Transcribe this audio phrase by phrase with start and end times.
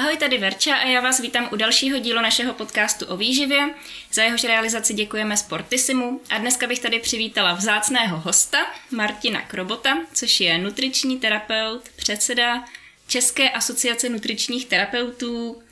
[0.00, 3.70] Ahoj, tady Verča a já vás vítám u dalšího dílu našeho podcastu o výživě.
[4.12, 8.58] Za jehož realizaci děkujeme Sportisimu a dneska bych tady přivítala vzácného hosta
[8.90, 12.64] Martina Krobota, což je nutriční terapeut, předseda
[13.06, 15.62] České asociace nutričních terapeutů,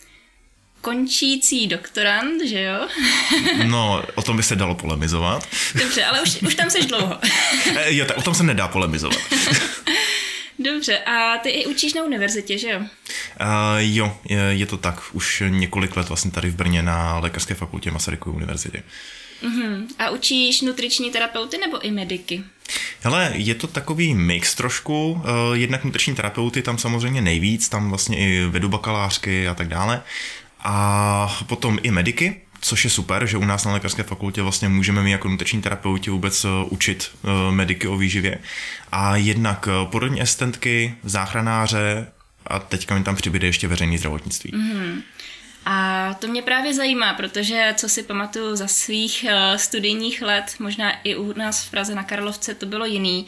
[0.81, 2.89] končící doktorant, že jo?
[3.65, 5.49] No, o tom by se dalo polemizovat.
[5.75, 7.19] Dobře, ale už, už tam seš dlouho.
[7.77, 9.19] Eh, jo, tak o tom se nedá polemizovat.
[10.59, 12.79] Dobře, a ty i učíš na univerzitě, že jo?
[12.80, 12.86] Uh,
[13.79, 15.02] jo, je, je to tak.
[15.12, 18.82] Už několik let vlastně tady v Brně na Lékařské fakultě Masarykovy univerzitě.
[19.43, 19.86] Uh-huh.
[19.99, 22.44] A učíš nutriční terapeuty nebo i mediky?
[23.00, 28.18] Hele, je to takový mix trošku, uh, jednak nutriční terapeuty tam samozřejmě nejvíc, tam vlastně
[28.18, 30.02] i vedu bakalářky a tak dále.
[30.61, 35.03] A potom i mediky, což je super, že u nás na lékařské fakultě vlastně můžeme
[35.03, 38.39] my jako nutriční terapeuti vůbec eh, učit eh, mediky o výživě.
[38.92, 42.06] A jednak eh, porodní asistentky, záchranáře
[42.47, 44.52] a teďka mi tam přibyde ještě veřejné zdravotnictví.
[44.52, 45.02] Mm-hmm.
[45.66, 51.16] A to mě právě zajímá, protože co si pamatuju za svých studijních let, možná i
[51.16, 53.27] u nás v Praze na Karlovce to bylo jiný,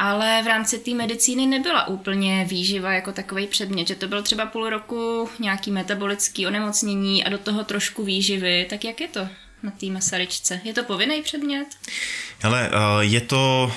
[0.00, 4.46] ale v rámci té medicíny nebyla úplně výživa jako takový předmět, že to byl třeba
[4.46, 9.28] půl roku nějaký metabolický onemocnění a do toho trošku výživy, tak jak je to
[9.62, 10.60] na té Masaryčce?
[10.64, 11.66] Je to povinný předmět?
[12.38, 13.72] Hele, eh, je to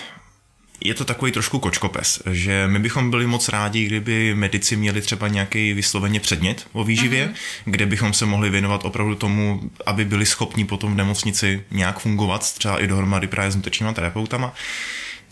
[0.85, 5.27] je to takový trošku kočkopes, že my bychom byli moc rádi, kdyby medici měli třeba
[5.27, 7.33] nějaký vysloveně předmět o výživě, uh-huh.
[7.66, 12.53] kde bychom se mohli věnovat opravdu tomu, aby byli schopni potom v nemocnici nějak fungovat,
[12.53, 14.53] třeba i dohromady právě s nutričníma terapeutama.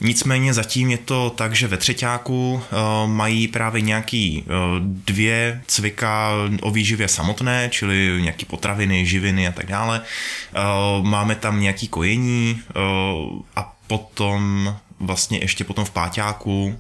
[0.02, 6.32] Nicméně zatím je to tak, že ve třetíku uh, mají právě nějaký uh, dvě cvika
[6.62, 10.02] o výživě samotné, čili nějaké potraviny, živiny a tak dále.
[10.02, 12.62] Uh, máme tam nějaký kojení
[13.56, 16.80] a potom vlastně ještě potom v páťáku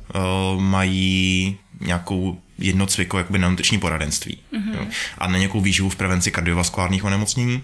[0.59, 4.73] mají nějakou jedno cviko jakoby na nutriční poradenství mm-hmm.
[4.73, 4.85] jo,
[5.17, 7.55] a na nějakou výživu v prevenci kardiovaskulárních onemocnění.
[7.55, 7.61] Uh,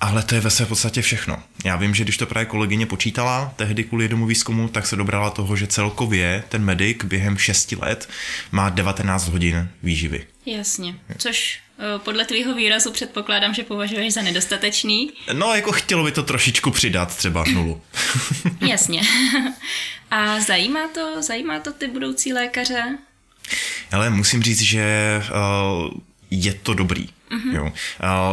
[0.00, 1.42] ale to je ve své podstatě všechno.
[1.64, 5.30] Já vím, že když to právě kolegyně počítala tehdy kvůli jednomu výzkumu, tak se dobrala
[5.30, 8.08] toho, že celkově ten medic během 6 let
[8.52, 10.26] má 19 hodin výživy.
[10.46, 15.10] Jasně, což eh, podle tvýho výrazu předpokládám, že považuješ za nedostatečný.
[15.32, 17.82] No, jako chtělo by to trošičku přidat, třeba nulu.
[18.68, 19.02] Jasně.
[20.10, 22.98] A zajímá to, zajímá to ty budoucí lékaře?
[23.92, 25.90] Ale musím říct, že uh,
[26.30, 27.08] je to dobrý.
[27.30, 27.54] Mm-hmm.
[27.54, 27.72] Jo.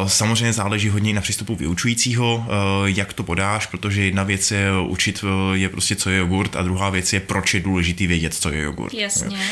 [0.07, 2.45] Samozřejmě záleží hodně na přístupu vyučujícího,
[2.85, 5.23] jak to podáš, protože jedna věc je učit
[5.53, 8.61] je prostě, co je jogurt a druhá věc je, proč je důležitý vědět, co je
[8.61, 8.93] jogurt.
[8.93, 9.37] Jasně.
[9.37, 9.43] Jo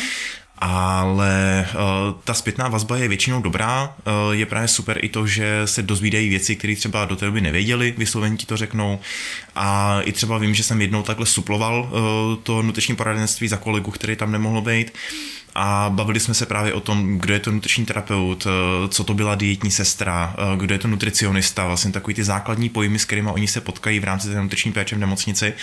[0.65, 3.83] ale uh, ta zpětná vazba je většinou dobrá.
[3.83, 7.41] Uh, je právě super i to, že se dozvídají věci, které třeba do té doby
[7.41, 8.99] nevěděli, vyslovení ti to řeknou.
[9.55, 13.91] A i třeba vím, že jsem jednou takhle suploval uh, to nutriční poradenství za kolegu,
[13.91, 14.91] který tam nemohl být
[15.55, 18.47] a bavili jsme se právě o tom, kdo je to nutriční terapeut,
[18.89, 23.05] co to byla dietní sestra, kdo je to nutricionista, vlastně takový ty základní pojmy, s
[23.05, 25.53] kterými oni se potkají v rámci té nutriční péče v nemocnici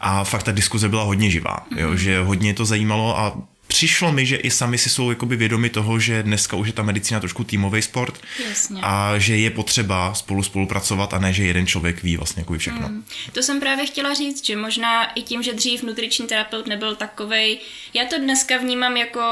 [0.00, 1.98] a fakt ta diskuze byla hodně živá, jo, mhm.
[1.98, 5.98] že hodně to zajímalo a přišlo mi, že i sami si jsou jakoby vědomi toho,
[5.98, 8.80] že dneska už je ta medicína trošku týmový sport Jasně.
[8.82, 12.88] a že je potřeba spolu spolupracovat a ne, že jeden člověk ví vlastně jako všechno.
[12.88, 13.04] Mm.
[13.32, 17.58] To jsem právě chtěla říct, že možná i tím, že dřív nutriční terapeut nebyl takovej,
[17.94, 19.22] já to dneska vnímám jako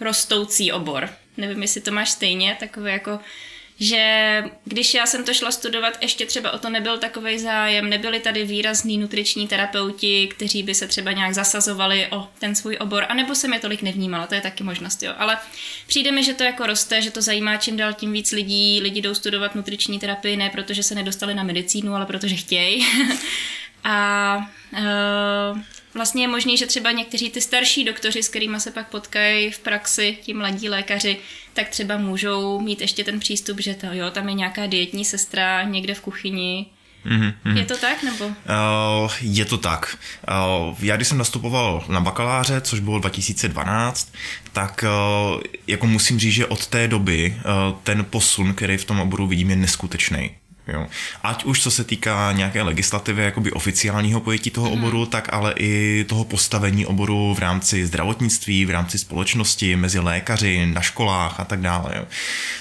[0.00, 1.08] rostoucí obor.
[1.36, 3.18] Nevím, jestli to máš stejně, takové jako
[3.82, 8.20] že když já jsem to šla studovat, ještě třeba o to nebyl takový zájem, nebyli
[8.20, 13.34] tady výrazní nutriční terapeuti, kteří by se třeba nějak zasazovali o ten svůj obor, anebo
[13.34, 15.12] jsem je tolik nevnímala, to je taky možnost, jo.
[15.18, 15.38] Ale
[15.86, 19.00] přijde mi, že to jako roste, že to zajímá čím dál tím víc lidí, lidi
[19.00, 22.86] jdou studovat nutriční terapii ne protože se nedostali na medicínu, ale protože chtějí.
[23.84, 24.36] A
[24.72, 25.58] uh,
[25.94, 29.58] vlastně je možný, že třeba někteří ty starší doktoři, s kterými se pak potkají v
[29.58, 31.18] praxi, ti mladí lékaři,
[31.52, 35.62] tak třeba můžou mít ještě ten přístup, že to, jo, tam je nějaká dietní sestra
[35.62, 36.66] někde v kuchyni,
[37.06, 37.56] Mm-hmm.
[37.56, 38.26] Je to tak, nebo?
[38.26, 39.98] Uh, je to tak.
[40.68, 44.12] Uh, já když jsem nastupoval na bakaláře, což bylo 2012,
[44.52, 44.84] tak
[45.34, 49.26] uh, jako musím říct, že od té doby uh, ten posun, který v tom oboru
[49.26, 50.30] vidím, je neskutečný.
[50.68, 50.86] Jo.
[51.22, 54.72] Ať už co se týká nějaké legislativy, jakoby oficiálního pojetí toho mm.
[54.72, 60.66] oboru, tak ale i toho postavení oboru v rámci zdravotnictví, v rámci společnosti, mezi lékaři,
[60.66, 61.92] na školách a tak dále.
[61.96, 62.04] Jo.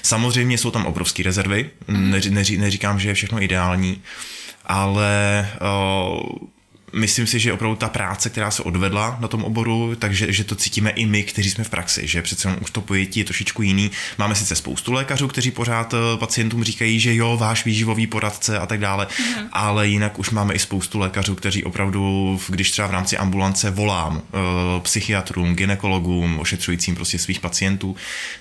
[0.01, 2.11] Samozřejmě jsou tam obrovské rezervy, mm.
[2.11, 4.01] neří, neří, neříkám, že je všechno ideální,
[4.65, 6.47] ale uh,
[6.93, 10.55] myslím si, že opravdu ta práce, která se odvedla na tom oboru, takže že to
[10.55, 13.91] cítíme i my, kteří jsme v praxi, že přece už to pojetí je trošičku jiný.
[14.17, 18.65] Máme sice spoustu lékařů, kteří pořád eh, pacientům říkají, že jo, váš výživový poradce a
[18.65, 19.47] tak dále, mm.
[19.51, 24.15] ale jinak už máme i spoustu lékařů, kteří opravdu, když třeba v rámci ambulance volám
[24.15, 24.21] uh,
[24.81, 27.95] psychiatrům, ginekologům, ošetřujícím prostě svých pacientů,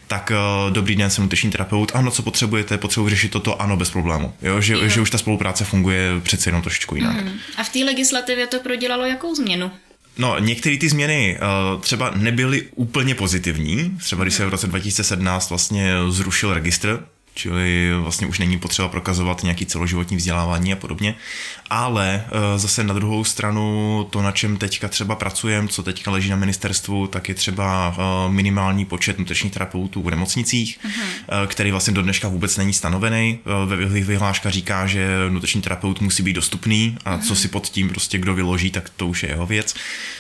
[0.06, 0.32] tak
[0.66, 4.32] uh, dobrý den, jsem nutriční terapeut, ano, co potřebujete, potřebuji řešit toto, ano, bez problému.
[4.42, 4.88] Jo, že, jo.
[4.88, 7.24] že už ta spolupráce funguje přece jenom trošičku jinak.
[7.24, 7.32] Mm.
[7.56, 9.70] A v té legislativě to prodělalo jakou změnu?
[10.18, 11.38] No, některé ty změny
[11.74, 13.98] uh, třeba nebyly úplně pozitivní.
[13.98, 17.06] Třeba když se v roce 2017 vlastně zrušil registr
[17.40, 21.14] čili vlastně už není potřeba prokazovat nějaký celoživotní vzdělávání a podobně.
[21.70, 26.30] Ale eh, zase na druhou stranu to, na čem teďka třeba pracujeme, co teďka leží
[26.30, 31.46] na ministerstvu, tak je třeba eh, minimální počet nutričních terapeutů v nemocnicích, uh-huh.
[31.46, 33.38] který vlastně do dneška vůbec není stanovený.
[33.88, 37.26] Vyhláška říká, že nutriční terapeut musí být dostupný a uh-huh.
[37.26, 39.74] co si pod tím prostě kdo vyloží, tak to už je jeho věc.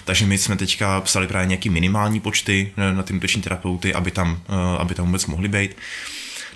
[0.04, 4.40] Takže my jsme teďka psali právě nějaký minimální počty na ty nutriční terapeuty, aby tam,
[4.78, 5.76] aby tam vůbec mohli být.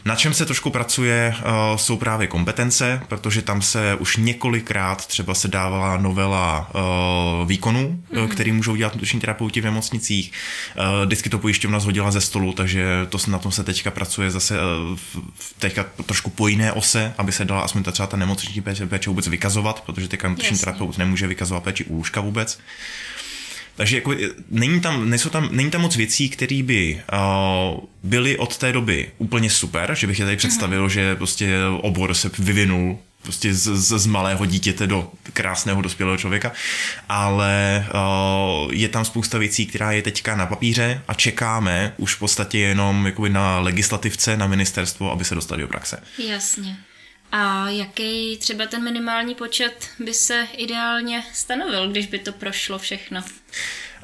[0.06, 1.42] Na čem se trošku pracuje, eh,
[1.78, 6.78] jsou právě kompetence, protože tam se už několikrát třeba se dávala novela eh,
[7.46, 8.28] výkonů, mm-hmm.
[8.28, 10.32] který můžou dělat nutriční terapeuti v nemocnicích.
[11.04, 14.56] Vždycky to pojišťovna zhodila ze stolu, takže to, na tom se teďka pracuje zase
[15.58, 19.10] teďka trošku po jiné ose, aby se dala aspoň ta třeba ta nemocniční péče, péče
[19.10, 22.58] vůbec vykazovat, protože teďka nutriční terapeut nemůže vykazovat péči u lůžka vůbec.
[23.76, 24.14] Takže jako,
[24.50, 29.10] není, tam, nejsou tam, není tam moc věcí, které by uh, byly od té doby
[29.18, 30.90] úplně super, že bych je tady představil, uh-huh.
[30.90, 36.52] že prostě obor se vyvinul prostě z, z, z malého dítěte do krásného dospělého člověka,
[37.08, 42.18] ale uh, je tam spousta věcí, která je teďka na papíře a čekáme už v
[42.18, 46.02] podstatě jenom jakoby na legislativce, na ministerstvo, aby se dostali do praxe.
[46.28, 46.76] Jasně.
[47.36, 53.24] A jaký třeba ten minimální počet by se ideálně stanovil, když by to prošlo všechno?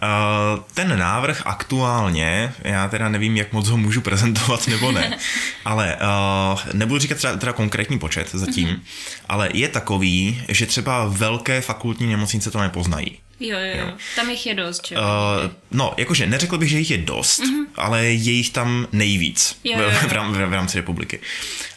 [0.02, 5.18] Uh, ten návrh aktuálně, já teda nevím, jak moc ho můžu prezentovat nebo ne,
[5.64, 8.80] ale uh, nebudu říkat třeba, teda konkrétní počet zatím, mm-hmm.
[9.28, 13.18] ale je takový, že třeba velké fakultní nemocnice to nepoznají.
[13.40, 13.92] Jo, jo, jo.
[14.16, 14.96] Tam jich je dost, že?
[14.96, 15.02] Uh,
[15.70, 17.66] no, jakože neřekl bych, že jich je dost, mm-hmm.
[17.76, 19.90] ale je jich tam nejvíc jo, jo, jo.
[19.90, 21.20] V, v, v rámci republiky.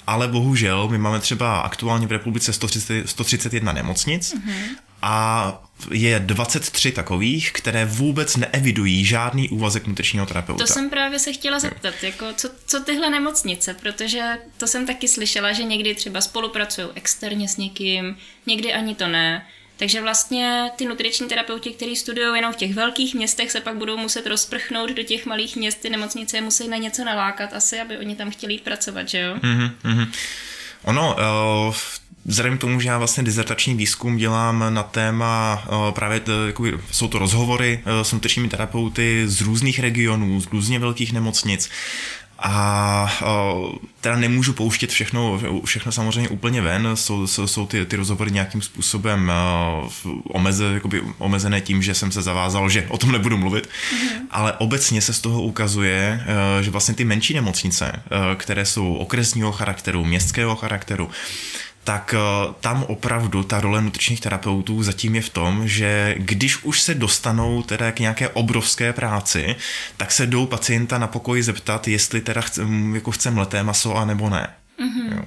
[0.08, 4.76] Ale bohužel, my máme třeba aktuálně v republice 130, 131 nemocnic mm-hmm.
[5.04, 10.66] A je 23 takových, které vůbec neevidují žádný úvazek nutričního terapeuta.
[10.66, 15.08] To jsem právě se chtěla zeptat, jako co, co tyhle nemocnice, protože to jsem taky
[15.08, 19.46] slyšela, že někdy třeba spolupracují externě s někým, někdy ani to ne.
[19.78, 23.98] Takže vlastně ty nutriční terapeuti, kteří studují jenom v těch velkých městech, se pak budou
[23.98, 28.16] muset rozprchnout do těch malých měst, ty nemocnice musí na něco nalákat asi, aby oni
[28.16, 29.36] tam chtěli jít pracovat, že jo?
[29.36, 30.08] Mm-hmm.
[30.84, 31.16] Ono,
[31.68, 31.76] uh,
[32.26, 36.80] Vzhledem k tomu, že já vlastně dizertační výzkum dělám na téma, uh, právě t, jakoby,
[36.92, 41.70] jsou to rozhovory uh, s nutričními terapeuty z různých regionů, z různě velkých nemocnic
[42.40, 43.08] a
[44.02, 48.62] teda nemůžu pouštět všechno, všechno samozřejmě úplně ven, jsou, jsou, jsou ty, ty rozhovory nějakým
[48.62, 49.32] způsobem
[50.24, 54.22] omeze, jakoby omezené tím, že jsem se zavázal, že o tom nebudu mluvit, mm-hmm.
[54.32, 56.26] ale obecně se z toho ukazuje,
[56.62, 58.04] že vlastně ty menší nemocnice,
[58.36, 61.10] které jsou okresního charakteru, městského charakteru,
[61.84, 66.82] tak eh, tam opravdu ta role nutričních terapeutů zatím je v tom, že když už
[66.82, 69.56] se dostanou teda k nějaké obrovské práci,
[69.98, 72.62] tak se jdou pacienta na pokoji zeptat, jestli teda chce,
[72.94, 74.50] jako chce mleté maso a nebo ne.
[74.80, 75.16] Mm-hmm.
[75.16, 75.24] Jo.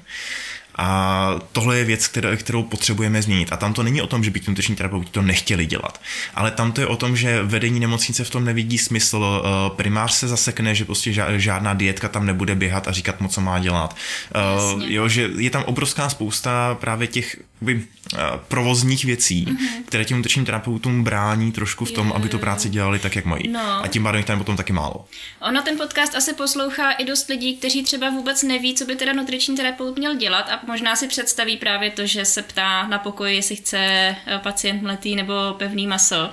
[0.77, 3.53] A tohle je věc, kterou, kterou potřebujeme změnit.
[3.53, 6.01] A tam to není o tom, že by nutriční terapeuti to nechtěli dělat.
[6.35, 9.43] Ale tam to je o tom, že vedení nemocnice v tom nevidí smysl.
[9.45, 13.41] Eh, primář se zasekne, že prostě žádná dietka tam nebude běhat a říkat mu, co
[13.41, 13.97] má dělat.
[14.35, 14.95] Jasně.
[14.95, 19.85] Jo, že je tam obrovská spousta právě těch by, eh, provozních věcí, mm-hmm.
[19.87, 23.25] které těm nutričním terapeutům brání trošku v tom, je, aby tu práci dělali tak, jak
[23.25, 23.49] mají.
[23.49, 23.85] No.
[23.85, 25.09] A tím pádem jich tam potom taky málo.
[25.41, 29.13] Ono ten podcast asi poslouchá i dost lidí, kteří třeba vůbec neví, co by teda
[29.13, 33.37] nutriční terapeut měl dělat a možná si představí právě to, že se ptá na pokoji,
[33.37, 36.31] jestli chce eh, pacient mletý nebo pevný maso.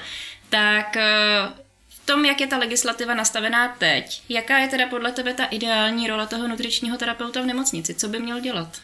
[0.50, 5.34] Tak eh, v tom, jak je ta legislativa nastavená teď, jaká je teda podle tebe
[5.34, 7.94] ta ideální role toho nutričního terapeuta v nemocnici?
[7.94, 8.82] Co by měl dělat?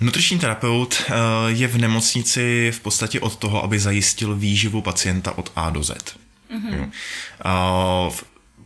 [0.00, 1.12] Nutriční terapeut eh,
[1.46, 6.16] je v nemocnici v podstatě od toho, aby zajistil výživu pacienta od A do Z.
[6.54, 6.90] Mm-hmm.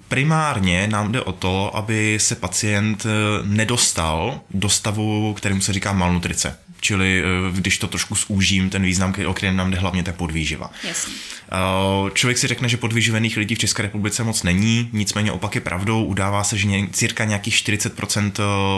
[0.09, 3.11] Primárně nám jde o to, aby se pacient eh,
[3.43, 6.59] nedostal do stavu, kterému se říká malnutrice.
[6.81, 10.71] Čili eh, když to trošku zúžím, ten význam, o kterém nám jde hlavně, tak podvýživa.
[10.85, 11.15] Jasně.
[12.13, 16.05] Člověk si řekne, že podvýživených lidí v České republice moc není, nicméně opak je pravdou.
[16.05, 18.33] Udává se, že cirka nějakých 40%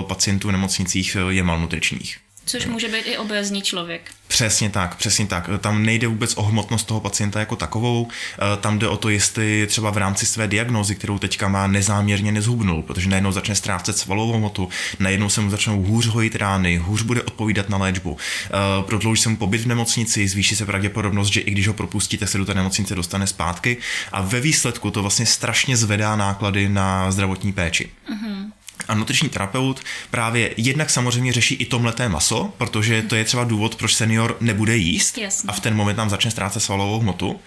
[0.06, 2.16] pacientů v nemocnicích je malnutričních.
[2.50, 4.10] Což může být i obézní člověk.
[4.28, 5.50] Přesně tak, přesně tak.
[5.60, 9.66] Tam nejde vůbec o hmotnost toho pacienta jako takovou, eh, tam jde o to, jestli
[9.66, 14.32] třeba v rámci své diagnózy, kterou teďka má, nezáměrně nezhubnul, protože najednou začne ztrácet svalovou
[14.32, 18.16] hmotu, najednou se mu začnou hůř hojit rány, hůř bude odpovídat na léčbu,
[18.46, 18.50] eh,
[18.82, 22.38] prodlouží se mu pobyt v nemocnici, zvýší se pravděpodobnost, že i když ho propustíte, se
[22.38, 23.76] do té nemocnice dostane zpátky
[24.12, 27.90] a ve výsledku to vlastně strašně zvedá náklady na zdravotní péči.
[28.12, 28.50] Uh-huh.
[28.88, 33.74] A nutriční terapeut právě jednak samozřejmě řeší i tomhleté maso, protože to je třeba důvod,
[33.74, 35.48] proč senior nebude jíst Jasně.
[35.48, 37.40] a v ten moment tam začne ztrácet svalovou hmotu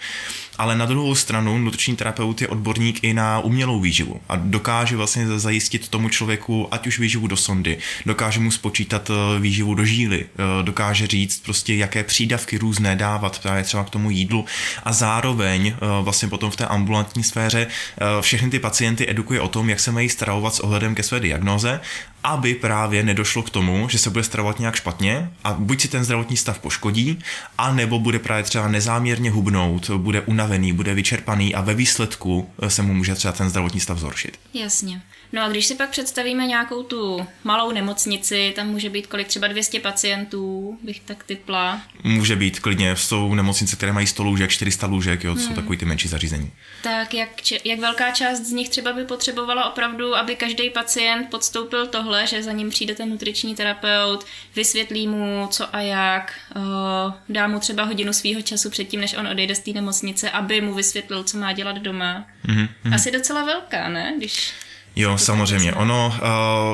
[0.58, 5.38] ale na druhou stranu nutriční terapeut je odborník i na umělou výživu a dokáže vlastně
[5.38, 10.26] zajistit tomu člověku ať už výživu do sondy, dokáže mu spočítat eh, výživu do žíly,
[10.26, 14.44] eh, dokáže říct prostě jaké přídavky různé dávat právě třeba k tomu jídlu
[14.82, 17.66] a zároveň eh, vlastně potom v té ambulantní sféře
[18.20, 21.80] všechny ty pacienty edukuje o tom, jak se mají stravovat s ohledem ke své diagnoze
[22.24, 26.04] aby právě nedošlo k tomu, že se bude stravovat nějak špatně a buď si ten
[26.04, 27.18] zdravotní stav poškodí,
[27.58, 32.82] a nebo bude právě třeba nezáměrně hubnout, bude unavený, bude vyčerpaný a ve výsledku se
[32.82, 34.38] mu může třeba ten zdravotní stav zhoršit.
[34.54, 35.02] Jasně.
[35.34, 39.46] No a když si pak představíme nějakou tu malou nemocnici, tam může být kolik třeba
[39.46, 41.82] 200 pacientů, bych tak typla.
[42.04, 45.42] Může být klidně, jsou nemocnice, které mají 100 lůžek, 400 lůžek, jo, hmm.
[45.42, 46.52] jsou takový ty menší zařízení.
[46.82, 47.28] Tak jak,
[47.64, 52.42] jak velká část z nich třeba by potřebovala opravdu, aby každý pacient podstoupil tohle, že
[52.42, 54.26] za ním přijde ten nutriční terapeut,
[54.56, 56.32] vysvětlí mu co a jak,
[57.28, 60.74] dá mu třeba hodinu svého času předtím, než on odejde z té nemocnice, aby mu
[60.74, 62.26] vysvětlil, co má dělat doma.
[62.46, 62.94] Mm-hmm.
[62.94, 64.14] Asi docela velká, ne?
[64.18, 64.52] Když
[64.96, 65.72] Jo, samozřejmě.
[65.72, 66.14] Ono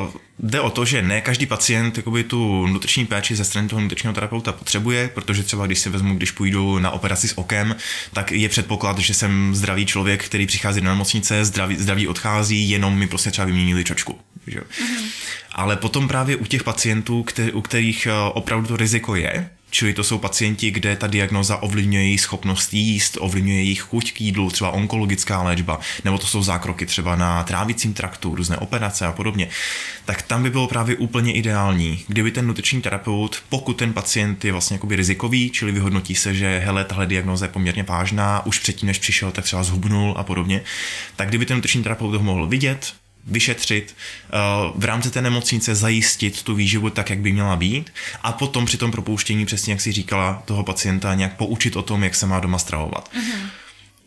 [0.04, 3.80] uh, jde o to, že ne každý pacient jakoby, tu nutriční péči ze strany toho
[3.80, 7.76] nutričního terapeuta potřebuje, protože třeba když si vezmu, když půjdu na operaci s okem,
[8.12, 12.98] tak je předpoklad, že jsem zdravý člověk, který přichází do nemocnice, zdravý, zdravý odchází, jenom
[12.98, 14.18] mi prostě třeba vyměnili čočku.
[14.46, 14.60] Že?
[14.60, 15.06] Mm-hmm.
[15.52, 19.92] Ale potom právě u těch pacientů, který, u kterých eh, opravdu to riziko je, Čili
[19.92, 24.50] to jsou pacienti, kde ta diagnoza ovlivňuje jejich schopnost jíst, ovlivňuje jejich chuť k jídlu,
[24.50, 29.48] třeba onkologická léčba, nebo to jsou zákroky třeba na trávicím traktu, různé operace a podobně.
[30.04, 34.52] Tak tam by bylo právě úplně ideální, kdyby ten nutriční terapeut, pokud ten pacient je
[34.52, 38.86] vlastně jakoby rizikový, čili vyhodnotí se, že hele, tahle diagnoza je poměrně vážná, už předtím,
[38.86, 40.62] než přišel, tak třeba zhubnul a podobně,
[41.16, 42.92] tak kdyby ten nutriční terapeut ho mohl vidět,
[43.26, 44.36] vyšetřit, eh,
[44.74, 48.76] v rámci té nemocnice zajistit tu výživu tak, jak by měla být a potom při
[48.76, 52.40] tom propouštění, přesně jak si říkala, toho pacienta nějak poučit o tom, jak se má
[52.40, 53.10] doma stravovat.
[53.14, 53.48] Uh-huh.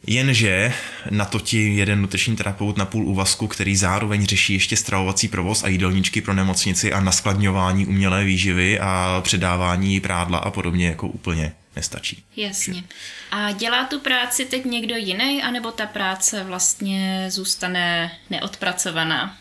[0.08, 0.74] Jenže
[1.10, 5.64] na to ti jeden nutriční terapeut na půl úvazku, který zároveň řeší ještě stravovací provoz
[5.64, 11.54] a jídelníčky pro nemocnici a naskladňování umělé výživy a předávání prádla a podobně jako úplně
[11.76, 12.24] nestačí.
[12.36, 12.84] Jasně.
[13.32, 19.38] A dělá tu práci teď někdo jiný, anebo ta práce vlastně zůstane neodpracovaná?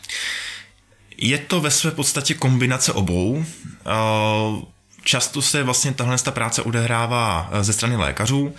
[1.17, 3.45] Je to ve své podstatě kombinace obou.
[5.03, 8.55] Často se vlastně tahle ta práce odehrává e, ze strany lékařů.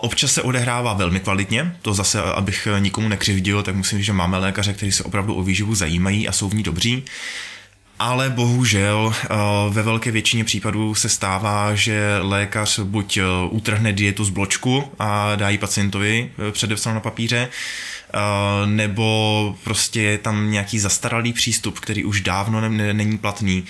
[0.00, 4.38] Občas se odehrává velmi kvalitně, to zase, abych nikomu nekřivdil, tak musím říct, že máme
[4.38, 7.04] lékaře, kteří se opravdu o výživu zajímají a jsou v ní dobří
[8.00, 9.26] ale bohužel eh,
[9.70, 15.36] ve velké většině případů se stává, že lékař buď eh, utrhne dietu z bločku a
[15.36, 17.48] dá ji pacientovi eh, předepsanou na papíře,
[18.66, 23.64] nebo prostě je tam nějaký zastaralý přístup, který už dávno není platný.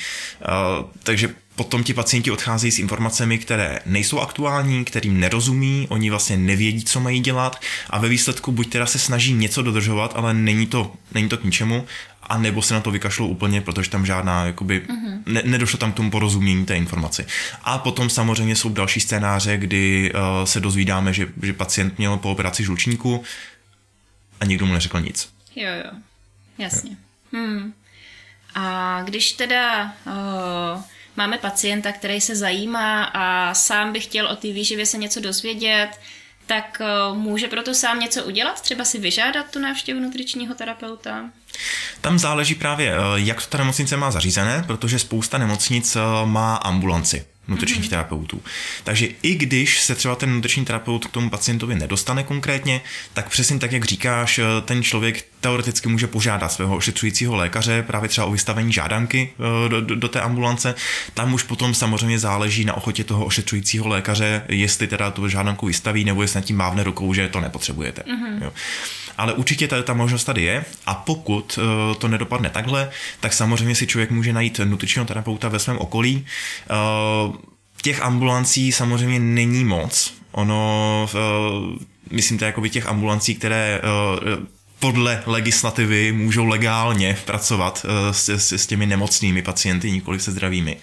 [1.03, 1.29] Takže
[1.61, 7.01] potom ti pacienti odcházejí s informacemi, které nejsou aktuální, kterým nerozumí, oni vlastně nevědí, co
[7.01, 11.29] mají dělat a ve výsledku buď teda se snaží něco dodržovat, ale není to, není
[11.29, 11.87] to k ničemu,
[12.23, 15.23] a nebo se na to vykašlou úplně, protože tam žádná, jakoby, mm-hmm.
[15.27, 17.27] ne, nedošlo tam k tomu porozumění té informaci.
[17.63, 22.31] A potom samozřejmě jsou další scénáře, kdy uh, se dozvídáme, že, že pacient měl po
[22.31, 23.25] operaci žlučníku
[24.41, 25.29] a nikdo mu neřekl nic.
[25.57, 25.91] Jo, jo,
[26.59, 26.91] jasně.
[26.91, 26.97] Jo.
[27.33, 27.73] Hmm.
[28.55, 30.83] A když teda uh,
[31.21, 35.91] máme pacienta, který se zajímá a sám by chtěl o té výživě se něco dozvědět,
[36.47, 38.61] tak uh, může proto sám něco udělat?
[38.61, 41.31] Třeba si vyžádat tu návštěvu nutričního terapeuta?
[42.01, 46.57] Tam záleží právě, eh, jak to ta nemocnice má zařízené, protože spousta nemocnic eh, má
[46.57, 47.91] ambulanci nutričních mm-hmm.
[47.91, 48.43] terapeutů.
[48.85, 52.81] Takže i když se třeba ten nutriční terapeut k tomu pacientovi nedostane konkrétně,
[53.15, 58.27] tak přesně tak, jak říkáš, ten člověk teoreticky může požádat svého ošetřujícího lékaře právě třeba
[58.27, 59.33] o vystavení žádanky
[59.69, 60.75] do, do, do té ambulance.
[61.15, 66.05] Tam už potom samozřejmě záleží na ochotě toho ošetřujícího lékaře, jestli teda tu žádanku vystaví,
[66.05, 68.03] nebo jestli nad tím mávne rukou, že to nepotřebujete.
[68.03, 68.43] Mm-hmm.
[68.43, 68.53] Jo
[69.21, 73.75] ale určitě ta, ta možnost tady je a pokud uh, to nedopadne takhle, tak samozřejmě
[73.75, 76.27] si člověk může najít nutričního terapeuta ve svém okolí.
[77.83, 80.15] Těch ambulancí samozřejmě není moc.
[80.33, 81.79] Ono, uh,
[82.11, 84.45] myslím to jako by těch ambulancí, které uh,
[84.81, 90.77] podle legislativy můžou legálně pracovat uh, s, s, s těmi nemocnými pacienty, nikoli se zdravými.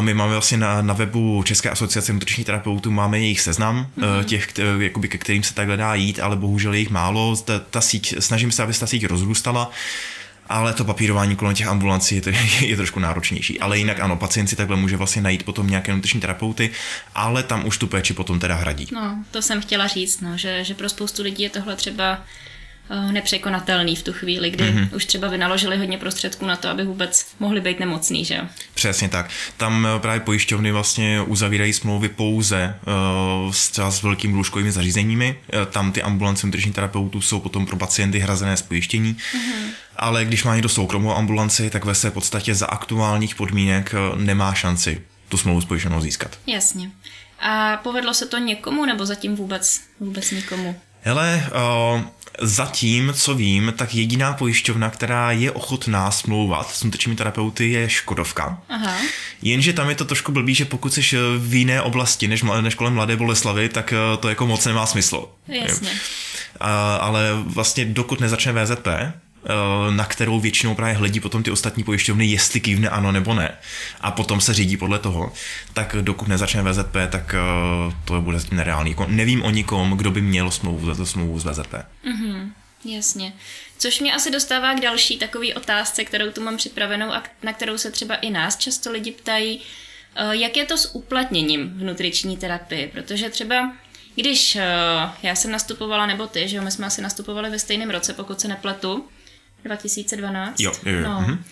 [0.00, 4.24] My máme vlastně na, na webu České asociace nutričních terapeutů máme jejich seznam mm-hmm.
[4.24, 4.48] těch,
[4.78, 7.36] jakoby, ke kterým se takhle dá jít, ale bohužel je jich málo.
[7.36, 9.70] Ta, ta síť, snažím se, aby se ta síť rozrůstala
[10.54, 12.30] ale to papírování kolem těch ambulancí je, to,
[12.60, 13.60] je trošku náročnější.
[13.60, 16.70] Ale jinak ano, pacient si takhle může vlastně najít potom nějaké nutriční terapeuty,
[17.14, 18.88] ale tam už tu péči potom teda hradí.
[18.92, 22.24] No, to jsem chtěla říct, no, že, že pro spoustu lidí je tohle třeba
[23.10, 24.88] nepřekonatelný v tu chvíli, kdy mm-hmm.
[24.96, 28.42] už třeba vynaložili hodně prostředků na to, aby vůbec mohli být nemocný, že jo?
[28.74, 29.30] Přesně tak.
[29.56, 32.74] Tam eh, právě pojišťovny vlastně uzavírají smlouvy pouze
[33.44, 35.36] uh, s třeba s velkými lůžkovými zařízeními.
[35.70, 39.14] Tam ty ambulance nutričních terapeutů jsou potom pro pacienty hrazené z pojištění.
[39.14, 39.64] Mm-hmm
[39.96, 44.54] ale když má někdo soukromou ambulanci, tak ve své podstatě za aktuálních podmínek eh, nemá
[44.54, 46.38] šanci tu smlouvu s pojišťovnou získat.
[46.46, 46.90] Jasně.
[47.40, 50.80] A povedlo se to někomu nebo zatím vůbec, vůbec nikomu?
[51.06, 51.50] Hele,
[51.94, 52.00] uh,
[52.40, 58.58] zatím, co vím, tak jediná pojišťovna, která je ochotná smlouvat s nutričními terapeuty, je Škodovka.
[58.68, 58.96] Aha.
[59.42, 62.94] Jenže tam je to trošku blbý, že pokud jsi v jiné oblasti než, než kolem
[62.94, 65.28] Mladé Boleslavy, tak to jako moc nemá smysl.
[65.48, 65.90] Jasně.
[65.90, 66.66] Uh,
[67.00, 69.12] ale vlastně dokud nezačne VZP, Eh,
[69.90, 73.58] na kterou většinou právě hledí potom ty ostatní pojišťovny, jestli kývne ano nebo ne.
[74.00, 75.32] A potom se řídí podle toho.
[75.72, 78.90] Tak dokud nezačne VZP, tak eh, to bude zatím nereálný.
[78.90, 81.72] Jako nevím o nikom, kdo by měl smlouvu, za smlouvu z VZP.
[81.72, 82.50] Mm-hmm,
[82.84, 83.32] jasně.
[83.78, 87.78] Což mě asi dostává k další takové otázce, kterou tu mám připravenou a na kterou
[87.78, 89.60] se třeba i nás často lidi ptají.
[90.16, 92.90] Eh, jak je to s uplatněním v nutriční terapii?
[92.94, 93.72] Protože třeba
[94.16, 94.58] když
[95.22, 98.40] já jsem nastupovala, nebo ty, že jo, my jsme asi nastupovali ve stejném roce, pokud
[98.40, 99.08] se nepletu,
[99.64, 100.60] 2012.
[100.60, 101.02] Jo, jo, jo.
[101.02, 101.20] No.
[101.20, 101.44] Mhm.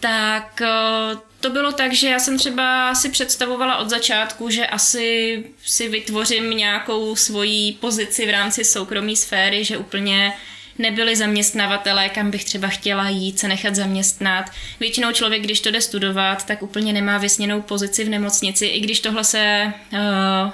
[0.00, 5.44] Tak eh, to bylo tak, že já jsem třeba si představovala od začátku, že asi
[5.64, 10.32] si vytvořím nějakou svoji pozici v rámci soukromé sféry, že úplně
[10.78, 14.50] nebyli zaměstnavatelé, kam bych třeba chtěla jít, se nechat zaměstnat.
[14.80, 19.00] Většinou člověk, když to jde studovat, tak úplně nemá vysněnou pozici v nemocnici, i když
[19.00, 19.98] tohle se uh,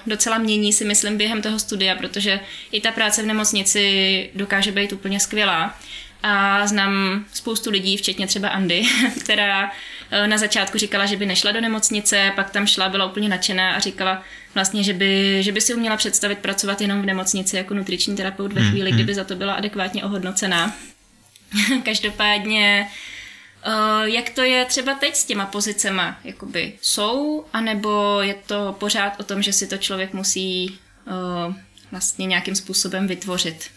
[0.06, 2.40] docela mění, si myslím, během toho studia, protože
[2.72, 5.78] i ta práce v nemocnici dokáže být úplně skvělá.
[6.22, 8.82] A znám spoustu lidí, včetně třeba Andy,
[9.20, 9.72] která
[10.10, 13.74] eh, na začátku říkala, že by nešla do nemocnice, pak tam šla, byla úplně nadšená
[13.74, 14.22] a říkala
[14.54, 18.52] vlastně, že by, že by si uměla představit pracovat jenom v nemocnici jako nutriční terapeut
[18.52, 18.96] ve hmm, chvíli, hmm.
[18.96, 20.74] kdyby za to byla adekvátně ohodnocená.
[21.84, 22.88] Každopádně,
[23.64, 26.20] eh, jak to je třeba teď s těma pozicema?
[26.24, 31.54] Jakoby jsou, anebo je to pořád o tom, že si to člověk musí eh,
[31.90, 33.70] vlastně nějakým způsobem vytvořit?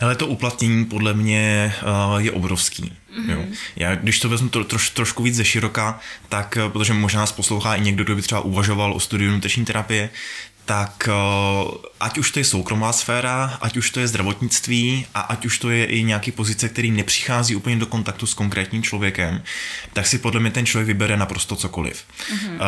[0.00, 2.82] Hele, to uplatnění podle mě uh, je obrovský.
[2.82, 3.30] Mm-hmm.
[3.30, 3.44] Jo.
[3.76, 7.32] Já, když to vezmu to, troš, trošku víc ze široka, tak, eh, protože možná nás
[7.32, 10.10] poslouchá i někdo, kdo by třeba uvažoval o studiu nutriční terapie,
[10.64, 11.08] tak
[12.00, 15.70] ať už to je soukromá sféra, ať už to je zdravotnictví a ať už to
[15.70, 19.42] je i nějaký pozice, který nepřichází úplně do kontaktu s konkrétním člověkem,
[19.92, 22.04] tak si podle mě ten člověk vybere naprosto cokoliv.
[22.32, 22.58] Mm-hmm.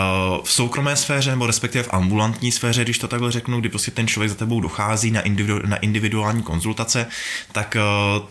[0.45, 4.09] V soukromé sféře, nebo respektive v ambulantní sféře, když to takhle řeknu, kdy prostě ten
[4.09, 7.07] člověk za tebou dochází na, individu, na individuální konzultace,
[7.53, 7.77] tak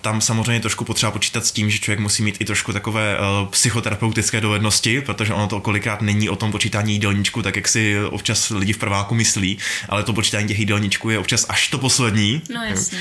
[0.02, 3.17] tam samozřejmě trošku potřeba počítat s tím, že člověk musí mít i trošku takové
[3.50, 8.50] psychoterapeutické dovednosti, protože ono to kolikrát není o tom počítání jídelníčku, tak jak si občas
[8.50, 9.58] lidi v prváku myslí,
[9.89, 12.41] ale to počítání těch jídelníčků je občas až to poslední.
[12.54, 13.00] No jasně.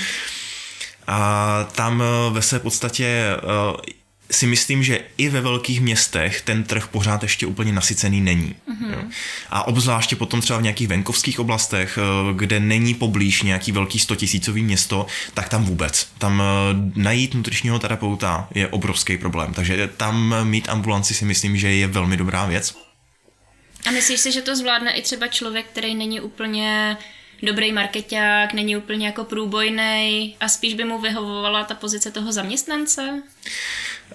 [1.07, 3.92] A tam eh, ve své podstatě eh,
[4.31, 8.55] si myslím, že i ve velkých městech ten trh pořád ještě úplně nasycený není.
[8.68, 9.11] Mm-hmm.
[9.51, 14.62] A obzvláště potom třeba v nějakých venkovských oblastech, eh, kde není poblíž nějaký velký stotisícový
[14.62, 16.09] město, tak tam vůbec.
[16.18, 16.42] Tam
[16.94, 19.55] najít nutričního terapeuta je obrovský problém.
[19.55, 22.89] Takže tam mít ambulanci si myslím, že je velmi dobrá věc.
[23.87, 26.97] A myslíš si, že to zvládne i třeba člověk, který není úplně
[27.43, 33.23] dobrý marketák, není úplně jako průbojný a spíš by mu vyhovovala ta pozice toho zaměstnance?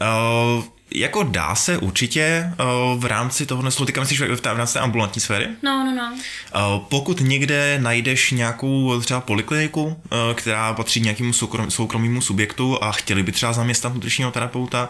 [0.01, 5.21] Uh, jako dá se určitě uh, v rámci toho teďka myslíš v, rámci té ambulantní
[5.21, 5.47] sféry?
[5.63, 6.13] No, no, no.
[6.13, 9.95] Uh, pokud někde najdeš nějakou třeba polikliniku, uh,
[10.33, 14.89] která patří nějakému soukrom, soukromému subjektu a chtěli by třeba zaměstnat nutričního terapeuta,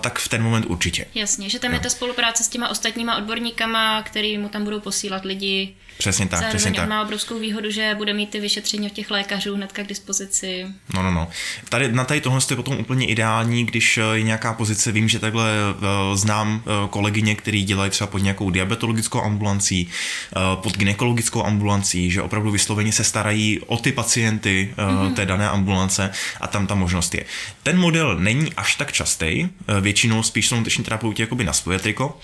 [0.00, 1.06] tak v ten moment určitě.
[1.14, 1.76] Jasně, že tam no.
[1.76, 5.74] je ta spolupráce s těma ostatníma odborníkama, který mu tam budou posílat lidi.
[5.98, 6.88] Přesně tak, Zároveň přesně tak.
[6.88, 10.66] má obrovskou výhodu, že bude mít ty vyšetření od těch lékařů hnedka k dispozici.
[10.94, 11.28] No, no, no.
[11.68, 15.52] Tady, na tady tohle je potom úplně ideální, když je nějaká pozice, vím, že takhle
[15.72, 19.88] uh, znám uh, kolegyně, který dělají třeba pod nějakou diabetologickou ambulancí,
[20.36, 25.14] uh, pod ginekologickou ambulancí, že opravdu vysloveně se starají o ty pacienty mm-hmm.
[25.14, 27.24] té dané ambulance a tam ta možnost je.
[27.62, 29.48] Ten model není až tak častý,
[29.80, 32.18] většinou spíš jsou nutriční terapeuti jakoby na svoje triko,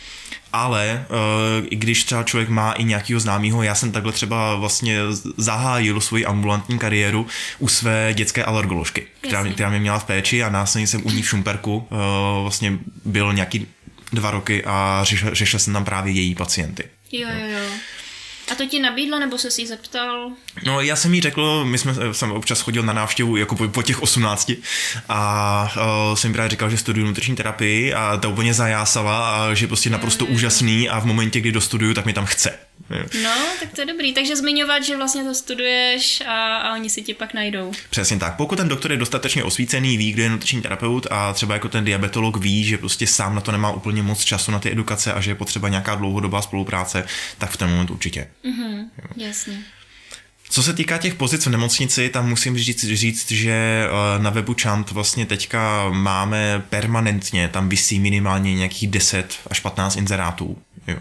[0.56, 4.98] ale uh, i když třeba člověk má i nějakého známého, já jsem takhle třeba vlastně
[5.36, 7.26] zahájil svoji ambulantní kariéru
[7.58, 11.22] u své dětské alergoložky, která, která mě měla v péči a následně jsem u ní
[11.22, 11.98] v Šumperku uh,
[12.42, 13.66] vlastně byl nějaký
[14.12, 16.84] dva roky a řešil, řešil jsem tam právě její pacienty.
[17.12, 17.70] Jo, jo, jo.
[18.52, 20.30] A to ti nabídla, nebo se si zeptal?
[20.64, 23.82] No, já jsem jí řekl, my jsme, jsem občas chodil na návštěvu jako po, po
[23.82, 24.52] těch 18
[25.08, 29.66] a uh, jsem právě říkal, že studuju nutriční terapii a ta úplně zajásala a že
[29.66, 30.34] prostě naprosto mm.
[30.34, 32.65] úžasný a v momentě, kdy dostuduju, tak mi tam chce.
[33.22, 34.12] No, tak to je dobrý.
[34.12, 37.72] Takže zmiňovat, že vlastně to studuješ a, a oni si ti pak najdou.
[37.90, 38.36] Přesně tak.
[38.36, 41.84] Pokud ten doktor je dostatečně osvícený, ví, kdo je nutriční terapeut a třeba jako ten
[41.84, 45.20] diabetolog ví, že prostě sám na to nemá úplně moc času na ty edukace a
[45.20, 47.04] že je potřeba nějaká dlouhodobá spolupráce,
[47.38, 48.28] tak v ten moment určitě.
[48.44, 48.84] Mm-hmm,
[49.16, 49.64] jasně.
[50.48, 54.54] Co se týká těch pozic v nemocnici, tam musím říct, říct, že eh, na webu
[54.62, 60.58] Chant vlastně teďka máme permanentně, tam vysí minimálně nějakých 10 až 15 inzerátů.
[60.88, 60.98] Jo.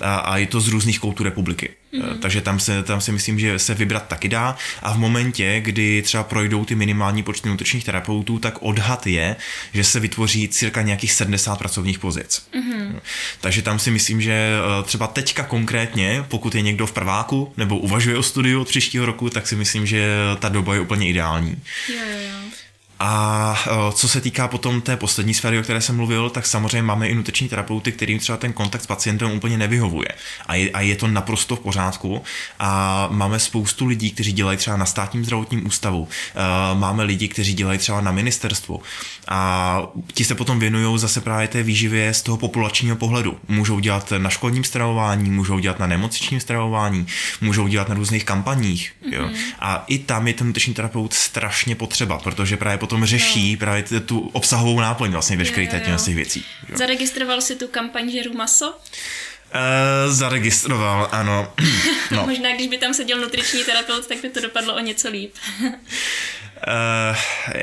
[0.00, 1.70] A, a je to z různých koutů republiky.
[1.94, 2.18] Mm-hmm.
[2.18, 4.56] Takže tam, se, tam si myslím, že se vybrat taky dá.
[4.82, 9.36] A v momentě, kdy třeba projdou ty minimální počty nutričních terapeutů, tak odhad je,
[9.74, 12.46] že se vytvoří cirka nějakých 70 pracovních pozic.
[12.54, 13.00] Mm-hmm.
[13.40, 17.78] Takže tam si myslím, že eh, třeba teďka konkrétně, pokud je někdo v prváku nebo
[17.78, 21.56] uvažuje o studiu od příštího roku, tak si myslím, že ta doba je úplně ideální.
[21.88, 22.63] Jo, jo, jo.
[23.00, 26.82] A e, co se týká potom té poslední sféry, o které jsem mluvil, tak samozřejmě
[26.82, 30.08] máme i nutriční terapeuty, kterým třeba ten kontakt s pacientem úplně nevyhovuje.
[30.46, 32.22] A je, a je to naprosto v pořádku.
[32.58, 36.08] A máme spoustu lidí, kteří dělají třeba na státním zdravotním ústavu.
[36.34, 38.82] E, máme lidi, kteří dělají třeba na ministerstvu.
[39.28, 43.38] A ti se potom věnují zase právě té výživě z toho populačního pohledu.
[43.48, 47.06] Můžou dělat na školním stravování, můžou dělat na nemocničním stravování,
[47.40, 48.92] můžou dělat na různých kampaních.
[49.10, 49.22] Jo.
[49.22, 49.36] Mm-hmm.
[49.60, 53.58] A i tam je ten nutriční terapeut strašně potřeba, protože právě potom řeší no.
[53.58, 56.44] právě tu obsahovou náplň vlastně veškerých těch věcí.
[56.68, 56.78] Jo.
[56.78, 58.70] Zaregistroval si tu kampaň Žeru maso?
[59.54, 61.52] Uh, zaregistroval, ano.
[62.10, 62.22] no.
[62.26, 65.34] Možná, když by tam seděl nutriční terapeut, tak by to dopadlo o něco líp.
[66.66, 67.16] Uh,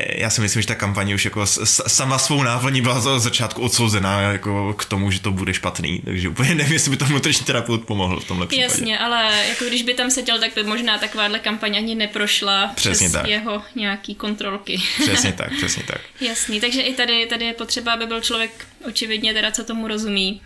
[0.10, 1.46] já si myslím, že ta kampaně už jako
[1.88, 6.30] sama svou náplní byla za začátku odsouzená jako k tomu, že to bude špatný, takže
[6.30, 8.64] úplně nevím, jestli by to nutriční terapeut pomohl v tomhle případě.
[8.64, 13.10] Jasně, ale jako když by tam seděl, tak by možná takováhle kampaň ani neprošla přesně
[13.10, 13.28] přes tak.
[13.28, 14.82] jeho nějaký kontrolky.
[15.02, 16.02] Přesně tak, přesně tak.
[16.22, 20.42] Jasný, takže i tady, tady je potřeba, aby byl člověk očividně teda, co tomu rozumí.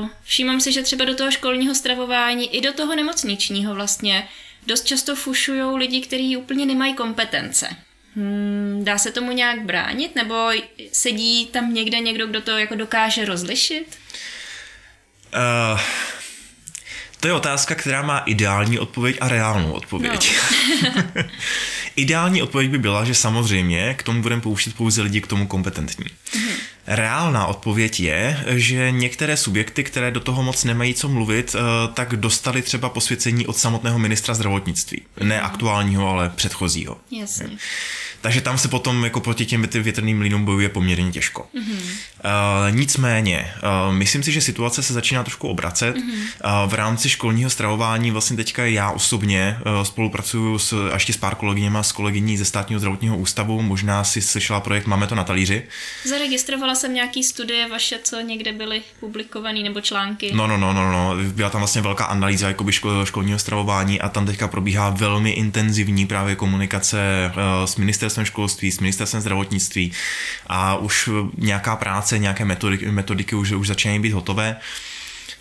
[0.00, 4.28] Uh, všímám si, že třeba do toho školního stravování i do toho nemocničního vlastně
[4.68, 7.68] dost často fušují lidi, kteří úplně nemají kompetence.
[8.14, 10.14] Hmm, dá se tomu nějak bránit?
[10.14, 10.50] Nebo
[10.92, 13.98] sedí tam někde někdo, kdo to jako dokáže rozlišit?
[15.34, 15.80] Uh,
[17.20, 20.36] to je otázka, která má ideální odpověď a reálnou odpověď.
[20.82, 21.22] No.
[21.96, 26.04] ideální odpověď by byla, že samozřejmě k tomu budeme pouštět pouze lidi k tomu kompetentní.
[26.04, 26.52] Mm-hmm.
[26.86, 32.16] Reálná odpověď je, že některé subjekty, které do toho moc nemají co mluvit, eh, tak
[32.16, 35.02] dostali třeba posvěcení od samotného ministra zdravotnictví.
[35.22, 36.98] Ne aktuálního, ale předchozího.
[37.10, 37.48] Jasně.
[38.20, 41.46] Takže tam se potom jako proti těm větrným mlínům bojuje poměrně těžko.
[41.54, 41.78] Mm-hmm.
[42.24, 43.54] Uh, nicméně,
[43.88, 45.96] uh, myslím si, že situace se začíná trošku obracet.
[45.96, 46.62] Mm-hmm.
[46.64, 51.34] Uh, v rámci školního stravování vlastně teďka já osobně uh, spolupracuju s, ještě s pár
[51.34, 53.62] kolegyněma, s kolegyní ze státního zdravotního ústavu.
[53.62, 55.62] Možná si slyšela projekt Máme to na talíři.
[56.04, 60.30] Zaregistrovala jsem nějaký studie vaše, co někde byly publikované nebo články.
[60.34, 61.14] No, no, no, no, no.
[61.24, 66.06] Byla tam vlastně velká analýza jakoby ško, školního stravování a tam teďka probíhá velmi intenzivní
[66.06, 69.92] právě komunikace uh, s ministerstvem školství, s ministerstvem zdravotnictví
[70.46, 74.56] a už nějaká práce, nějaké metodiky, metodiky už, už začínají být hotové.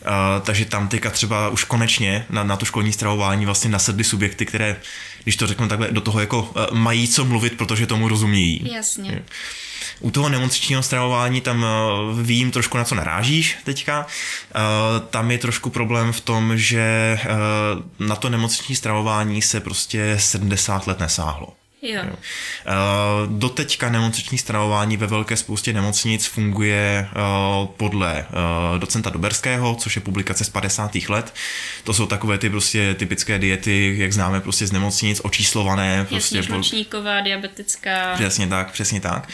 [0.01, 4.45] Uh, takže tam teďka třeba už konečně na, na to školní stravování vlastně nasedly subjekty,
[4.45, 4.75] které,
[5.23, 8.61] když to řeknu takhle, do toho jako uh, mají co mluvit, protože tomu rozumí.
[8.73, 9.23] Jasně.
[9.99, 13.99] U toho nemocničního stravování tam uh, vím trošku na co narážíš teďka.
[14.55, 17.19] Uh, tam je trošku problém v tom, že
[17.99, 21.56] uh, na to nemocniční stravování se prostě 70 let nesáhlo.
[21.81, 22.01] Jo.
[22.07, 22.15] jo.
[23.25, 27.07] Doteďka nemocniční stravování ve velké spoustě nemocnic funguje
[27.77, 28.25] podle
[28.77, 30.95] docenta Doberského, což je publikace z 50.
[31.09, 31.33] let.
[31.83, 36.05] To jsou takové ty prostě typické diety, jak známe prostě z nemocnic, očíslované.
[36.09, 36.57] Prostě Jasně,
[37.21, 38.13] diabetická.
[38.15, 39.29] Přesně tak, přesně tak.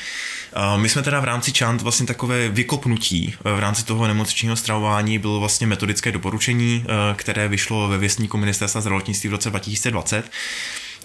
[0.77, 5.39] My jsme teda v rámci Chant vlastně takové vykopnutí v rámci toho nemocničního stravování bylo
[5.39, 10.31] vlastně metodické doporučení, které vyšlo ve věstníku ministerstva zdravotnictví v roce 2020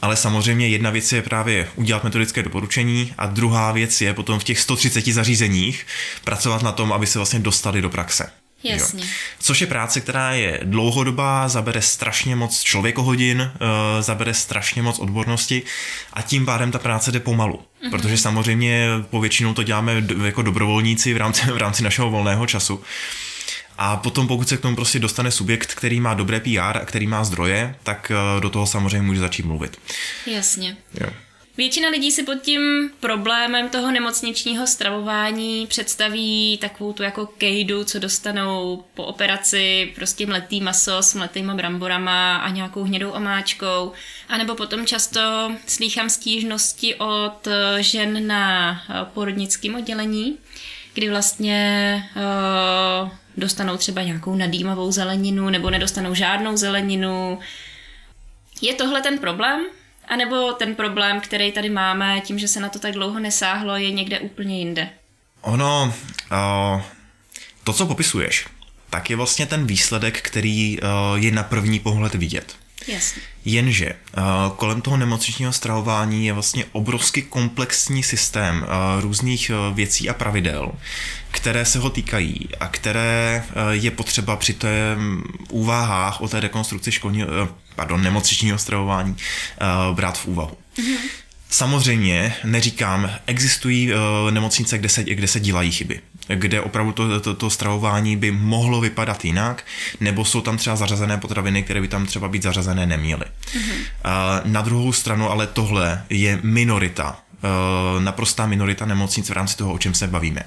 [0.02, 4.44] ale samozřejmě jedna věc je právě udělat metodické doporučení a druhá věc je potom v
[4.44, 5.87] těch 130 zařízeních
[6.24, 8.30] pracovat na tom, aby se vlastně dostali do praxe.
[8.64, 9.02] Jasně.
[9.02, 9.08] Jo.
[9.38, 15.62] Což je práce, která je dlouhodobá, zabere strašně moc člověkohodin, uh, zabere strašně moc odbornosti
[16.12, 17.56] a tím pádem ta práce jde pomalu.
[17.56, 17.90] Mm-hmm.
[17.90, 22.82] Protože samozřejmě povětšinou to děláme jako dobrovolníci v rámci, v rámci našeho volného času.
[23.80, 27.06] A potom, pokud se k tomu prostě dostane subjekt, který má dobré PR a který
[27.06, 29.80] má zdroje, tak eh, do toho samozřejmě může začít mluvit.
[30.26, 30.76] Jasně.
[31.00, 31.10] Jo.
[31.56, 37.98] Většina lidí si pod tím problémem toho nemocničního stravování představí takovou tu jako kejdu, co
[37.98, 43.92] dostanou po operaci, prostě mletý maso s mletýma bramborama a nějakou hnědou omáčkou.
[44.28, 50.38] A nebo potom často slýchám stížnosti od žen na eh, porodnickém oddělení,
[50.94, 57.38] kdy vlastně uh, dostanou třeba nějakou nadýmavou zeleninu nebo nedostanou žádnou zeleninu.
[58.62, 59.64] Je tohle ten problém?
[60.09, 63.77] A nebo ten problém, který tady máme, tím, že se na to tak dlouho nesáhlo,
[63.77, 64.88] je někde úplně jinde?
[65.40, 65.94] Ono,
[66.33, 66.83] uh,
[67.64, 68.46] to, co popisuješ,
[68.90, 72.57] tak je vlastně ten výsledek, který uh, je na první pohled vidět.
[72.86, 73.22] Jasně.
[73.44, 74.22] Jenže uh,
[74.56, 80.72] kolem toho nemocničního stravování je vlastně obrovsky komplexní systém uh, různých uh, věcí a pravidel,
[81.30, 84.96] které se ho týkají a které je potřeba při té
[85.50, 87.28] úvahách o té rekonstrukci školního,
[87.74, 89.16] pardon, nemocničního stravování
[89.94, 90.56] brát v úvahu.
[90.78, 90.98] Mm-hmm.
[91.50, 93.98] Samozřejmě neříkám, existují uh,
[94.30, 96.00] nemocnice, kde se, kde se dělají chyby,
[96.34, 99.64] kde opravdu to, to, to stravování by mohlo vypadat jinak,
[100.00, 103.24] nebo jsou tam třeba zařazené potraviny, které by tam třeba být zařazené neměly.
[103.24, 103.74] Mm-hmm.
[104.44, 107.16] Uh, na druhou stranu ale tohle je minorita,
[107.96, 110.42] uh, naprostá minorita nemocnic v rámci toho, o čem se bavíme.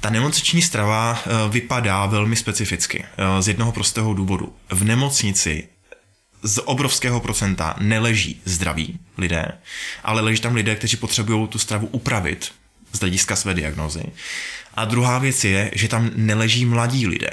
[0.00, 1.18] Ta nemocniční strava
[1.50, 3.04] vypadá velmi specificky
[3.40, 4.52] z jednoho prostého důvodu.
[4.70, 5.68] V nemocnici
[6.42, 9.52] z obrovského procenta neleží zdraví lidé,
[10.04, 12.52] ale leží tam lidé, kteří potřebují tu stravu upravit
[12.92, 14.02] z hlediska své diagnózy.
[14.74, 17.30] A druhá věc je, že tam neleží mladí lidé.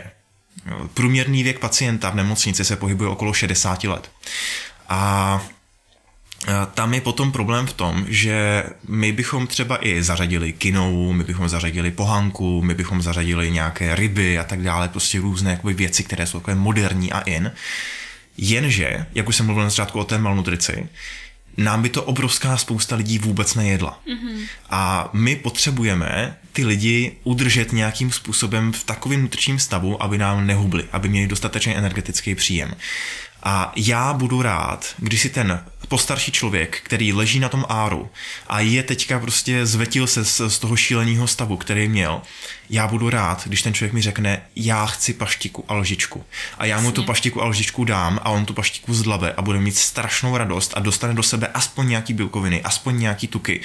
[0.94, 4.12] Průměrný věk pacienta v nemocnici se pohybuje okolo 60 let.
[4.90, 5.42] A
[6.74, 11.50] tam je potom problém v tom, že my bychom třeba i zařadili kinou, my bychom
[11.50, 16.28] zařadili pohanku, my bychom zařadili nějaké ryby a tak dále, prostě různé jakoby, věci, které
[16.28, 17.52] jsou takové moderní a in.
[18.38, 20.90] Jenže, jak už jsem mluvil na začátku o té malnutrici,
[21.58, 24.00] nám by to obrovská spousta lidí vůbec nejedla.
[24.08, 24.40] Mm-hmm.
[24.70, 30.84] A my potřebujeme ty lidi udržet nějakým způsobem v takovém nutričním stavu, aby nám nehubli,
[30.92, 32.76] aby měli dostatečný energetický příjem.
[33.44, 38.10] A já budu rád, když si ten postarší člověk, který leží na tom áru
[38.48, 42.22] a je teďka prostě zvetil se z, z toho šíleného stavu, který měl,
[42.70, 46.26] já budu rád, když ten člověk mi řekne, já chci paštiku a lžičku.
[46.58, 49.60] A já mu tu paštiku a lžičku dám a on tu paštiku zdlabe a bude
[49.60, 53.62] mít strašnou radost a dostane do sebe aspoň nějaký bílkoviny, aspoň nějaký tuky.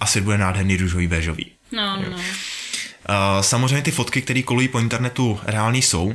[0.00, 1.46] Asi bude nádherný růžový béžový.
[1.72, 2.16] No, no.
[2.16, 6.14] Uh, samozřejmě ty fotky, které kolují po internetu reální jsou,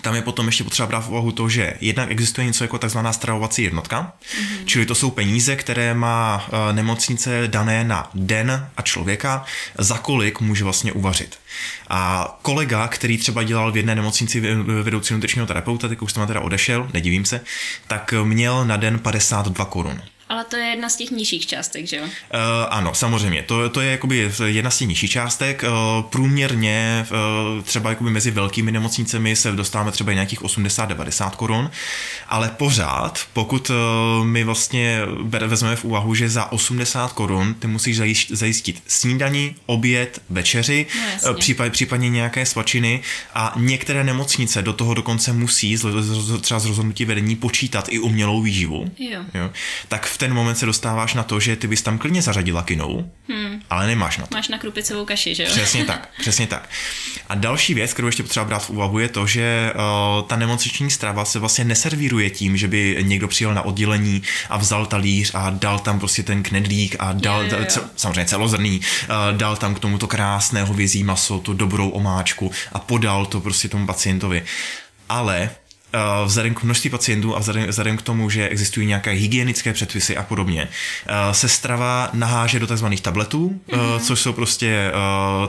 [0.00, 3.12] tam je potom ještě potřeba brát v úvahu to, že jednak existuje něco jako takzvaná
[3.12, 4.64] stravovací jednotka, mm-hmm.
[4.64, 9.44] čili to jsou peníze, které má eh, nemocnice dané na den a člověka,
[9.78, 11.38] za kolik může vlastně uvařit.
[11.88, 14.40] A kolega, který třeba dělal v jedné nemocnici
[14.82, 17.40] vedoucí nutričního terapeuta, teď už jsem teda odešel, nedivím se,
[17.86, 20.02] tak měl na den 52 korun.
[20.32, 22.02] Ale to je jedna z těch nižších částek, že jo?
[22.04, 22.10] Uh,
[22.68, 23.42] ano, samozřejmě.
[23.42, 25.62] To, to je jakoby jedna z těch nižších částek.
[25.62, 27.06] Uh, průměrně
[27.56, 31.70] uh, třeba jakoby mezi velkými nemocnicemi se dostáváme třeba nějakých 80-90 korun,
[32.28, 33.76] ale pořád, pokud uh,
[34.26, 35.00] my vlastně
[35.46, 40.86] vezmeme v úvahu, že za 80 korun ty musíš zajistit snídani, oběd, večeři,
[41.26, 43.00] no, případ, případně nějaké svačiny
[43.34, 45.78] a některé nemocnice do toho dokonce musí
[46.40, 48.90] třeba z rozhodnutí vedení počítat i umělou výživu.
[48.98, 49.20] Jo.
[49.34, 49.50] Jo.
[49.88, 53.10] Tak v ten moment se dostáváš na to, že ty bys tam klidně zařadila kinou,
[53.28, 53.62] hmm.
[53.70, 54.36] ale nemáš na to.
[54.36, 55.48] Máš na krupicovou kaši, že jo?
[55.52, 56.68] Přesně tak, přesně tak.
[57.28, 60.90] A další věc, kterou ještě potřeba brát v úvahu, je to, že uh, ta nemocniční
[60.90, 65.50] strava se vlastně neservíruje tím, že by někdo přijel na oddělení a vzal talíř a
[65.50, 67.66] dal tam prostě ten knedlík a dal, je, je, je.
[67.66, 72.50] Ce, samozřejmě celozrný, uh, dal tam k tomu to krásné hovězí maso, tu dobrou omáčku
[72.72, 74.42] a podal to prostě tomu pacientovi.
[75.08, 75.50] Ale
[76.24, 80.22] vzhledem k množství pacientů a vzhledem, vzhledem k tomu, že existují nějaké hygienické předpisy a
[80.22, 80.68] podobně,
[81.06, 82.86] eh, se strava naháže do tzv.
[83.02, 84.00] tabletů, mm-hmm.
[84.00, 84.92] což jsou prostě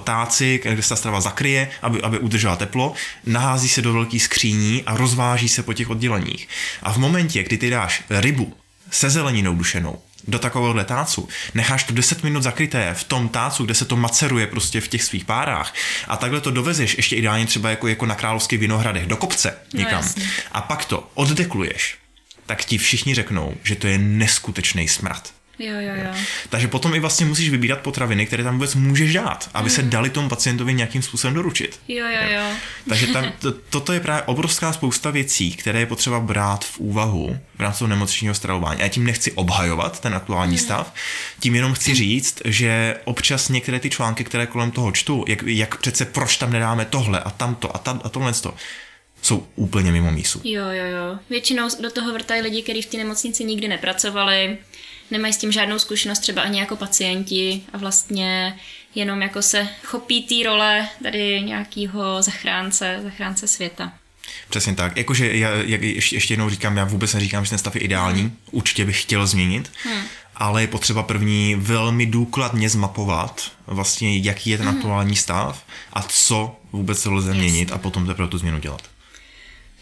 [0.04, 2.94] táci, kde se ta strava zakryje, aby, aby udržela teplo,
[3.26, 6.48] nahází se do velkých skříní a rozváží se po těch odděleních.
[6.84, 8.54] A v momentě, kdy ty dáš rybu
[8.92, 13.74] se zeleninou dušenou, do takovéhohle tácu, necháš to 10 minut zakryté v tom tácu, kde
[13.74, 15.74] se to maceruje prostě v těch svých párách.
[16.08, 19.80] A takhle to dovezeš ještě ideálně třeba jako, jako na královských vinohradech do kopce no
[19.80, 20.06] někam.
[20.18, 21.98] no, a pak to oddekluješ,
[22.46, 25.34] tak ti všichni řeknou, že to je neskutečný smrad.
[25.60, 26.12] Jo, jo, jo.
[26.50, 29.76] Takže potom i vlastně musíš vybírat potraviny, které tam vůbec můžeš dát, aby mm.
[29.76, 31.80] se dali tomu pacientovi nějakým způsobem doručit.
[31.88, 32.56] Jo, jo, jo.
[32.90, 37.38] Takže tam, to, toto je právě obrovská spousta věcí, které je potřeba brát v úvahu
[37.56, 38.80] v rámci toho nemocničního stravování.
[38.80, 40.60] A já tím nechci obhajovat ten aktuální mm.
[40.60, 40.94] stav,
[41.40, 45.78] tím jenom chci říct, že občas některé ty články, které kolem toho čtu, jak, jak
[45.78, 48.54] přece proč tam nedáme tohle a tamto a, tam, a tohle to,
[49.24, 50.42] jsou úplně mimo mísu.
[50.44, 51.20] Jo, jo, jo.
[51.30, 54.58] Většinou do toho vrtají lidi, kteří v té nemocnici nikdy nepracovali,
[55.12, 58.60] nemají s tím žádnou zkušenost třeba ani jako pacienti a vlastně
[58.96, 63.94] jenom jako se chopí té role tady nějakého zachránce, zachránce světa.
[64.50, 64.98] Přesně tak.
[64.98, 68.22] Jakože já, jak ještě, ještě jednou říkám, já vůbec neříkám, že ten stav je ideální,
[68.22, 68.38] hmm.
[68.52, 70.04] určitě bych chtěl změnit, hmm.
[70.36, 74.78] ale je potřeba první velmi důkladně zmapovat vlastně, jaký je ten hmm.
[74.78, 75.64] aktuální stav
[75.94, 78.93] a co vůbec se lze měnit a potom teprve tu změnu dělat.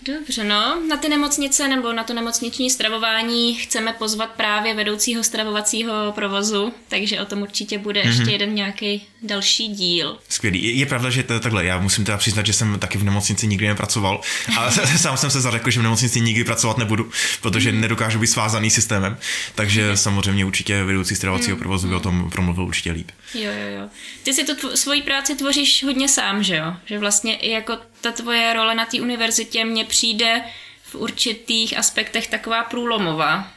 [0.06, 6.12] Dobře, no, na ty nemocnice nebo na to nemocniční stravování chceme pozvat právě vedoucího stravovacího
[6.16, 8.08] provozu, takže o tom určitě bude mm-hmm.
[8.08, 10.18] ještě jeden nějaký další díl.
[10.30, 10.64] Skvělý.
[10.64, 13.48] Je, je pravda, že to takhle, já musím teda přiznat, že jsem taky v nemocnici
[13.48, 14.22] nikdy nepracoval
[14.58, 17.12] a sám jsem se zařekl, že v nemocnici nikdy pracovat nebudu,
[17.42, 17.80] protože mm-hmm.
[17.80, 19.18] nedokážu být svázaný systémem,
[19.56, 19.96] takže mm-hmm.
[19.96, 21.60] samozřejmě určitě vedoucí stravovacího mm-hmm.
[21.60, 23.12] provozu by o tom promluvil určitě líp.
[23.34, 23.90] Jo, jo, jo.
[24.24, 26.74] Ty si tu tvo- svoji práci tvoříš hodně sám, že jo?
[26.86, 30.42] Že vlastně i jako ta tvoje role na té univerzitě mně přijde
[30.84, 33.52] v určitých aspektech taková průlomová.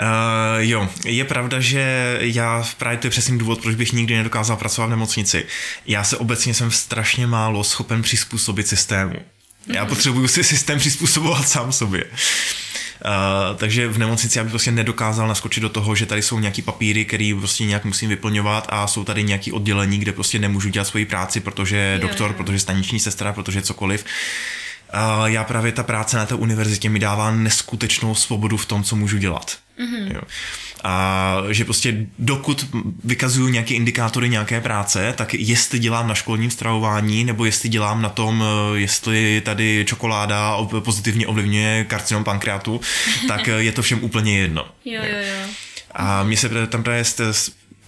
[0.00, 0.06] Uh,
[0.58, 4.86] jo, je pravda, že já právě to je přesný důvod, proč bych nikdy nedokázal pracovat
[4.86, 5.46] v nemocnici.
[5.86, 9.14] Já se obecně jsem strašně málo schopen přizpůsobit systému.
[9.66, 12.04] Já potřebuju si systém přizpůsobovat sám sobě.
[13.04, 16.62] Uh, takže v nemocnici já bych prostě nedokázal naskočit do toho, že tady jsou nějaký
[16.62, 20.84] papíry, který prostě nějak musím vyplňovat a jsou tady nějaký oddělení, kde prostě nemůžu dělat
[20.84, 22.36] svoji práci, protože jo, doktor, jo.
[22.36, 24.04] protože staniční sestra, protože cokoliv.
[24.04, 24.10] Uh,
[25.26, 29.18] já právě ta práce na té univerzitě mi dává neskutečnou svobodu v tom, co můžu
[29.18, 29.58] dělat.
[29.80, 30.14] Mm-hmm.
[30.14, 30.20] Jo.
[30.84, 32.66] A že prostě dokud
[33.04, 38.08] vykazuju nějaké indikátory nějaké práce, tak jestli dělám na školním stravování, nebo jestli dělám na
[38.08, 42.80] tom, eh, jestli tady čokoláda pozitivně ovlivňuje karcinom pankreatu,
[43.28, 44.66] tak je to všem úplně jedno.
[44.84, 45.48] Jo, jo, jo.
[45.94, 47.04] A mě se tam právě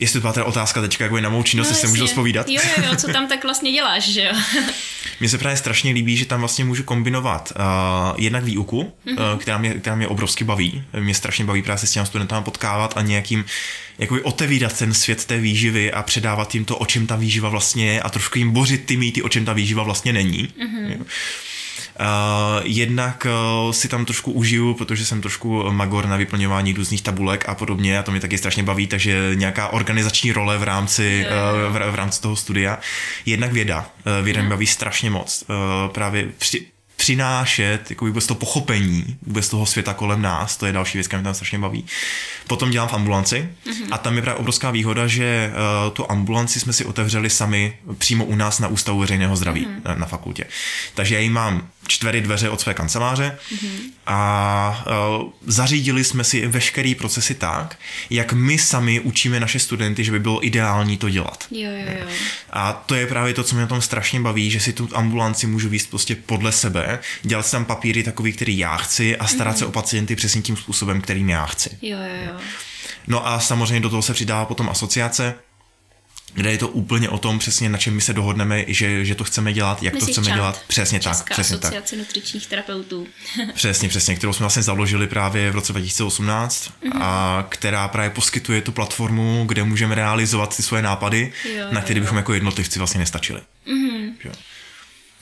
[0.00, 2.06] jestli to byla ta otázka teďka jako je na mou činnost, no, jestli se můžu
[2.06, 2.48] zpovídat.
[2.48, 4.32] Jo, jo, jo, co tam tak vlastně děláš, že jo?
[5.20, 9.32] Mně se právě strašně líbí, že tam vlastně můžu kombinovat uh, jednak výuku, mm-hmm.
[9.32, 10.84] uh, která, mě, která mě obrovsky baví.
[11.00, 13.44] Mě strašně baví právě se s těmi studentami potkávat a nějakým
[13.98, 17.92] jakoby otevírat ten svět té výživy a předávat jim to, o čem ta výživa vlastně
[17.92, 20.48] je a trošku jim bořit ty mýty, o čem ta výživa vlastně není.
[20.58, 21.04] Mm-hmm.
[22.62, 23.26] Jednak
[23.64, 27.98] uh, si tam trošku užiju, protože jsem trošku magor na vyplňování různých tabulek a podobně
[27.98, 31.26] a to mě taky strašně baví, takže nějaká organizační role v rámci,
[31.90, 32.78] v, rámci toho studia.
[33.26, 33.90] Jednak věda.
[34.22, 35.44] Věda mě baví strašně moc.
[35.92, 36.66] Právě při,
[37.00, 41.20] přinášet jako vůbec to pochopení vůbec toho světa kolem nás, to je další věc, která
[41.20, 41.84] mě tam strašně baví.
[42.46, 43.88] Potom dělám v ambulanci mm-hmm.
[43.90, 48.24] a tam je právě obrovská výhoda, že uh, tu ambulanci jsme si otevřeli sami přímo
[48.24, 49.80] u nás na Ústavu veřejného zdraví mm-hmm.
[49.84, 50.44] na, na fakultě.
[50.94, 53.80] Takže já ji mám čtvery dveře od své kanceláře mm-hmm.
[54.06, 54.84] a
[55.20, 57.78] uh, zařídili jsme si veškerý procesy tak,
[58.10, 61.44] jak my sami učíme naše studenty, že by bylo ideální to dělat.
[61.50, 62.06] Jo, jo, jo.
[62.50, 65.46] A to je právě to, co mě na tom strašně baví, že si tu ambulanci
[65.46, 66.89] můžu víc prostě podle sebe,
[67.22, 69.59] dělat si tam papíry takový, který já chci a starat mm-hmm.
[69.59, 71.79] se o pacienty přesně tím způsobem, kterým já chci.
[71.83, 72.40] Jo, jo, jo.
[73.07, 75.35] No a samozřejmě do toho se přidává potom asociace,
[76.35, 79.24] kde je to úplně o tom přesně, na čem my se dohodneme, že, že to
[79.24, 80.62] chceme dělat, jak Myslíš to chceme čant, dělat.
[80.66, 81.33] Přesně Česká tak.
[81.33, 81.98] Přesně asociace tak.
[81.98, 83.07] nutričních terapeutů.
[83.55, 87.03] přesně, přesně, kterou jsme vlastně založili právě v roce 2018 mm-hmm.
[87.03, 92.00] a která právě poskytuje tu platformu, kde můžeme realizovat ty svoje nápady, jo, na které
[92.00, 93.40] bychom jako jednotlivci vlastně nestačili.
[93.66, 94.12] Mm-hmm.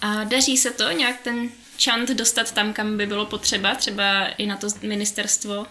[0.01, 4.47] A daří se to nějak ten čant dostat tam, kam by bylo potřeba, třeba i
[4.47, 5.67] na to ministerstvo?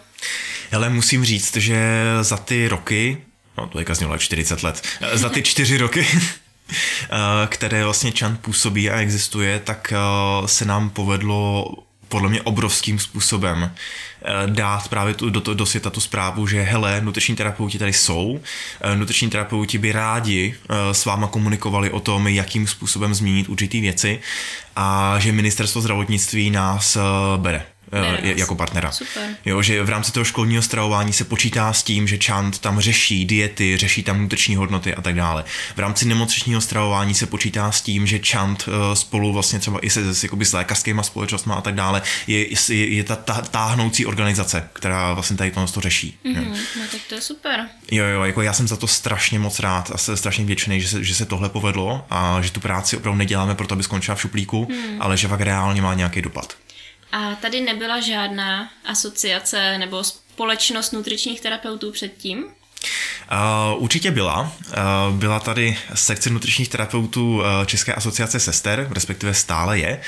[0.72, 1.78] Ale musím říct, že
[2.22, 3.24] za ty roky,
[3.58, 4.82] no to je znělo 40 let,
[5.14, 6.06] za ty čtyři roky,
[7.48, 11.66] které vlastně Chant působí a existuje, tak eh, se nám povedlo
[12.08, 17.00] podle mě obrovským způsobem eh, dát právě tu, do, do světa tu zprávu, že hele,
[17.00, 18.40] nutriční terapeuti tady jsou,
[18.80, 20.54] eh, nutriční terapeuti by rádi
[20.92, 24.20] s váma komunikovali o tom, jakým způsobem změnit určitý věci
[24.76, 26.98] a že ministerstvo zdravotnictví nás
[27.36, 27.77] bere.
[28.22, 28.92] Je, jako partnera.
[28.92, 29.36] Super.
[29.44, 33.24] Jo, že v rámci toho školního stravování se počítá s tím, že Chant tam řeší
[33.24, 35.44] diety, řeší tam nutriční hodnoty a tak dále.
[35.76, 39.90] V rámci nemocničního stravování se počítá s tím, že Chant uh, spolu vlastně třeba i
[39.90, 44.06] se, s, jakoby s lékařskými společnostmi a tak dále je, je, je ta, ta táhnoucí
[44.06, 46.18] organizace, která vlastně tady to, to řeší.
[46.24, 47.66] Mm-hmm, no tak to je super.
[47.90, 50.88] Jo, jo, jako já jsem za to strašně moc rád a jsem strašně vděčný, že
[50.88, 54.20] se, že se tohle povedlo a že tu práci opravdu neděláme proto, aby skončila v
[54.20, 55.02] šuplíku, mm.
[55.02, 56.54] ale že fakt reálně má nějaký dopad.
[57.12, 62.44] A tady nebyla žádná asociace nebo společnost nutričních terapeutů předtím?
[62.44, 64.40] Uh, určitě byla.
[64.40, 70.00] Uh, byla tady sekce nutričních terapeutů uh, České asociace sester, respektive stále je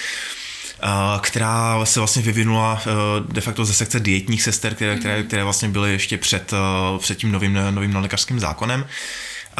[1.21, 2.83] která se vlastně vyvinula
[3.33, 6.53] de facto ze sekce dietních sester, které, které, které vlastně byly ještě před,
[6.99, 8.87] před tím novým, novým lékařským zákonem.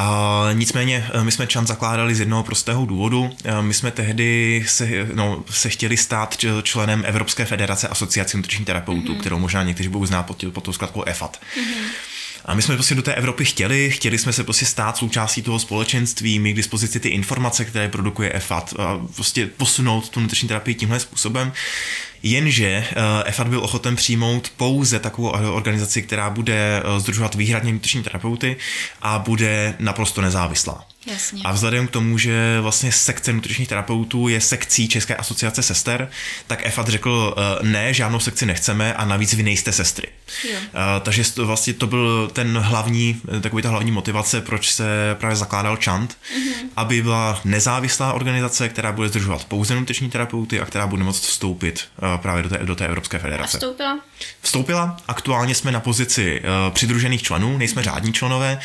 [0.03, 3.31] A nicméně eh, my jsme Čan zakládali z jednoho prostého důvodu.
[3.45, 9.13] Eh, my jsme tehdy se, no, se chtěli stát členem Evropské federace asociací nutričních terapeutů,
[9.13, 9.21] mm-hmm.
[9.21, 11.41] kterou možná někteří budou znát pod, pod tou zkratkou EFAT.
[11.57, 11.85] Mm-hmm.
[12.45, 15.59] A my jsme prostě do té Evropy chtěli, chtěli jsme se prostě stát součástí toho
[15.59, 20.75] společenství, mít k dispozici ty informace, které produkuje EFAT, a prostě posunout tu nutriční terapii
[20.75, 21.53] tímhle způsobem.
[22.23, 22.85] Jenže
[23.25, 28.57] EFAT byl ochoten přijmout pouze takovou organizaci, která bude združovat výhradně nutriční terapeuty
[29.03, 30.85] a bude naprosto nezávislá.
[31.07, 31.43] Jasně.
[31.45, 36.11] A vzhledem k tomu, že vlastně sekce nutričních terapeutů je sekcí České asociace sester,
[36.47, 40.09] tak EFAT řekl, eh, ne, žádnou sekci nechceme a navíc vy nejste sestry.
[40.51, 40.59] Jo.
[41.03, 45.79] Takže to vlastně to byl ten hlavní, takový ta hlavní motivace, proč se právě zakládal
[45.85, 46.67] Chant, mm-hmm.
[46.77, 51.85] aby byla nezávislá organizace, která bude zdržovat pouze nutriční terapeuty a která bude moct vstoupit
[52.19, 53.57] právě do té, do té Evropské federace.
[53.57, 54.01] A vstoupila?
[54.41, 58.61] Vstoupila, aktuálně jsme na pozici uh, přidružených členů, nejsme řádní členové,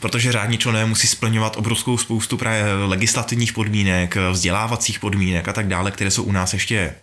[0.00, 5.90] protože řádní členové musí splňovat obrovskou spoustu právě legislativních podmínek, vzdělávacích podmínek a tak dále,
[5.90, 6.94] které jsou u nás ještě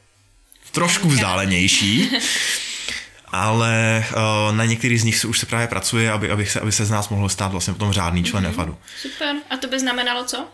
[0.72, 2.10] trošku vzdálenější.
[3.32, 6.72] ale uh, na některých z nich se už se právě pracuje, aby, aby, se, aby
[6.72, 8.54] se z nás mohlo stát vlastně potom řádný člen mm-hmm.
[8.54, 8.78] FADu.
[9.02, 9.36] Super.
[9.50, 10.48] A to by znamenalo co?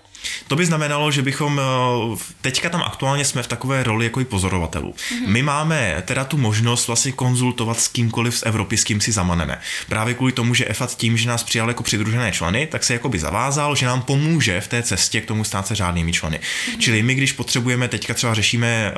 [0.48, 4.26] To by znamenalo, že bychom, eh, teďka tam aktuálně jsme v takové roli jako i
[4.26, 4.92] pozorovatelů.
[4.92, 5.28] Mm-hmm.
[5.28, 9.60] My máme teda tu možnost vlastně konzultovat s kýmkoliv z Evropy, s kým si zamaneme.
[9.90, 13.20] Právě kvůli tomu, že EFAT tím, že nás přijal jako přidružené členy, tak se jakoby
[13.20, 16.40] zavázal, že nám pomůže v té cestě k tomu stát se řádnými členy.
[16.40, 16.78] Mm-hmm.
[16.80, 18.94] Čili my, když potřebujeme, teďka třeba řešíme,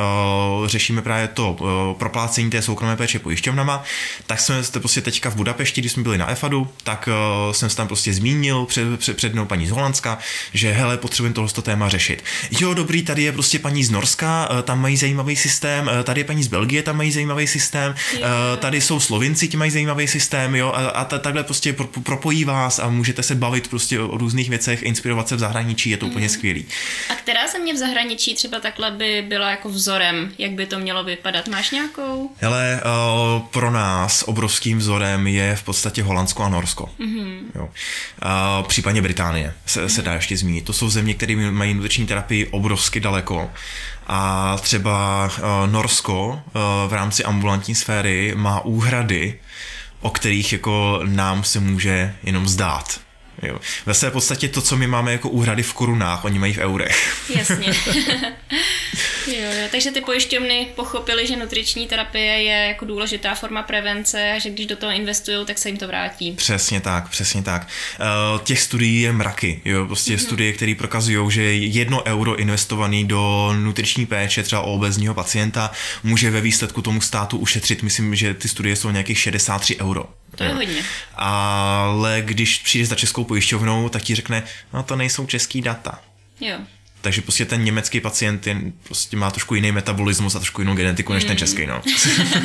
[0.59, 1.67] uh, řešíme právě to uh,
[1.97, 3.83] proplácení té soukromé péče pojišťovnama,
[4.25, 7.09] tak jsme prostě teďka v Budapešti, když jsme byli na EFADu, tak
[7.47, 10.17] uh, jsem se tam prostě zmínil před, před, před mnou paní z Holandska,
[10.53, 12.23] že hele, potřebujeme tohle téma řešit.
[12.59, 16.21] Jo, dobrý, tady je prostě paní z Norska, eh, tam mají zajímavý systém, eh, tady
[16.21, 17.95] je paní z Belgie, tam mají zajímavý systém.
[18.15, 18.19] Eh,
[18.57, 22.79] tady jsou Slovinci, ti mají zajímavý systém, jo, a, a takhle prostě pro, propojí vás
[22.79, 26.11] a můžete se bavit prostě o, různých věcech, inspirovat se v zahraničí, je to mm.
[26.11, 26.65] úplně skvělý.
[27.09, 31.03] A která země v zahraničí třeba takhle by byla jako vzorem, jak by to mělo
[31.03, 31.47] vypadat?
[31.47, 32.31] Máš nějakou?
[32.37, 36.89] Hele, uh, pro nás obrovským vzorem je v podstatě Holandsko a Norsko.
[36.99, 37.37] Mm-hmm.
[37.55, 37.63] Jo.
[37.65, 39.87] Uh, případně Británie se, mm-hmm.
[39.87, 40.65] se dá ještě zmínit.
[40.65, 43.51] To jsou země, které mají nutriční terapii obrovsky daleko.
[44.07, 49.39] A třeba uh, Norsko uh, v rámci ambulantní sféry má úhrady,
[50.01, 52.99] o kterých jako nám se může jenom zdát.
[53.41, 53.59] Jo.
[53.85, 57.29] Ve své podstatě to, co my máme jako úhrady v korunách, oni mají v eurech.
[57.35, 57.73] Jasně.
[59.27, 59.67] jo, jo.
[59.71, 64.65] Takže ty pojišťovny pochopily, že nutriční terapie je jako důležitá forma prevence a že když
[64.65, 66.31] do toho investují, tak se jim to vrátí.
[66.31, 67.67] Přesně tak, přesně tak.
[67.99, 69.61] Uh, těch studií je mraky.
[69.65, 69.85] Jo.
[69.85, 70.25] Prostě mm-hmm.
[70.25, 75.71] studie, které prokazují, že jedno euro investovaný do nutriční péče třeba o obezního pacienta
[76.03, 80.05] může ve výsledku tomu státu ušetřit, myslím, že ty studie jsou nějakých 63 euro.
[80.35, 80.83] To je hodně.
[81.15, 84.43] Ale když přijdeš za českou pojišťovnou, tak ti řekne,
[84.73, 85.99] no to nejsou český data.
[86.41, 86.57] Jo.
[87.03, 91.13] Takže prostě ten německý pacient je, prostě má trošku jiný metabolismus a trošku jinou genetiku
[91.13, 91.27] než mm.
[91.27, 91.81] ten český, no.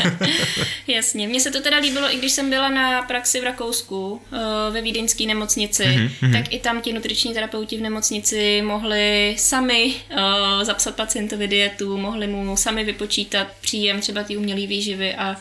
[0.86, 1.28] Jasně.
[1.28, 4.38] Mně se to teda líbilo, i když jsem byla na praxi v Rakousku eh,
[4.70, 6.32] ve vídeňské nemocnici, mm-hmm.
[6.32, 12.26] tak i tam ti nutriční terapeuti v nemocnici mohli sami uh, zapsat pacientovi dietu, mohli
[12.26, 15.36] mu sami vypočítat příjem třeba ty umělé výživy a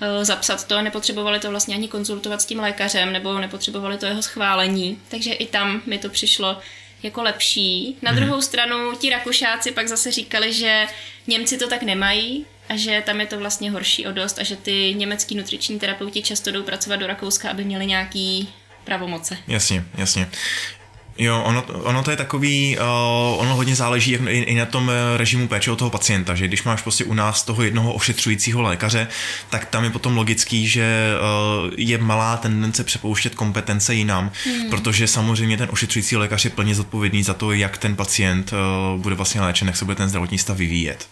[0.00, 4.06] Eh, zapsat to a nepotřebovali to vlastně ani konzultovat s tím lékařem nebo nepotřebovali to
[4.06, 4.98] jeho schválení.
[5.08, 6.58] Takže i tam mi to přišlo
[7.02, 7.96] jako lepší.
[8.02, 8.20] Na mhm.
[8.20, 10.86] druhou stranu ti Rakušáci pak zase říkali, že
[11.26, 14.56] Němci to tak nemají a že tam je to vlastně horší o dost a že
[14.56, 18.48] ty německý nutriční terapeuti často jdou pracovat do Rakouska, aby měli nějaký
[18.84, 19.38] pravomoce.
[19.48, 20.30] Jasně, jasně.
[21.20, 24.90] Jo, ono, ono to je takový, uh, ono hodně záleží jak, i, i na tom
[24.90, 28.62] eh, režimu péče o toho pacienta, že když máš prostě u nás toho jednoho ošetřujícího
[28.62, 29.08] lékaře,
[29.50, 31.12] tak tam je potom logický, že
[31.64, 34.70] uh, je malá tendence přepouštět kompetence jinam, hmm.
[34.70, 39.14] protože samozřejmě ten ošetřující lékař je plně zodpovědný za to, jak ten pacient uh, bude
[39.14, 41.08] vlastně léčen, jak se bude ten zdravotní stav vyvíjet.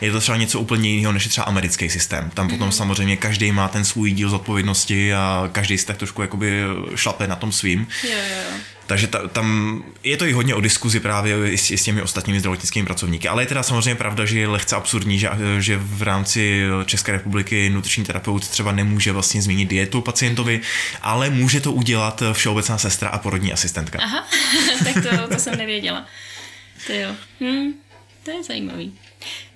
[0.00, 2.30] Je to třeba něco úplně jiného, než je třeba americký systém.
[2.34, 2.72] Tam potom hmm.
[2.72, 6.62] samozřejmě každý má ten svůj díl zodpovědnosti a každý si tak trošku jakoby
[6.94, 7.86] šlape na tom svým.
[8.04, 8.73] Jo, jo.
[8.86, 12.86] Takže ta, tam je to i hodně o diskuzi právě s, s těmi ostatními zdravotnickými
[12.86, 13.28] pracovníky.
[13.28, 15.28] Ale je teda samozřejmě pravda, že je lehce absurdní, že,
[15.58, 20.60] že v rámci České republiky nutriční terapeut třeba nemůže vlastně změnit dietu pacientovi,
[21.02, 23.98] ale může to udělat všeobecná sestra a porodní asistentka.
[24.02, 24.26] Aha,
[24.84, 26.06] tak to, to jsem nevěděla.
[26.86, 27.10] To jo.
[27.40, 27.72] Hm,
[28.22, 28.98] to je zajímavý.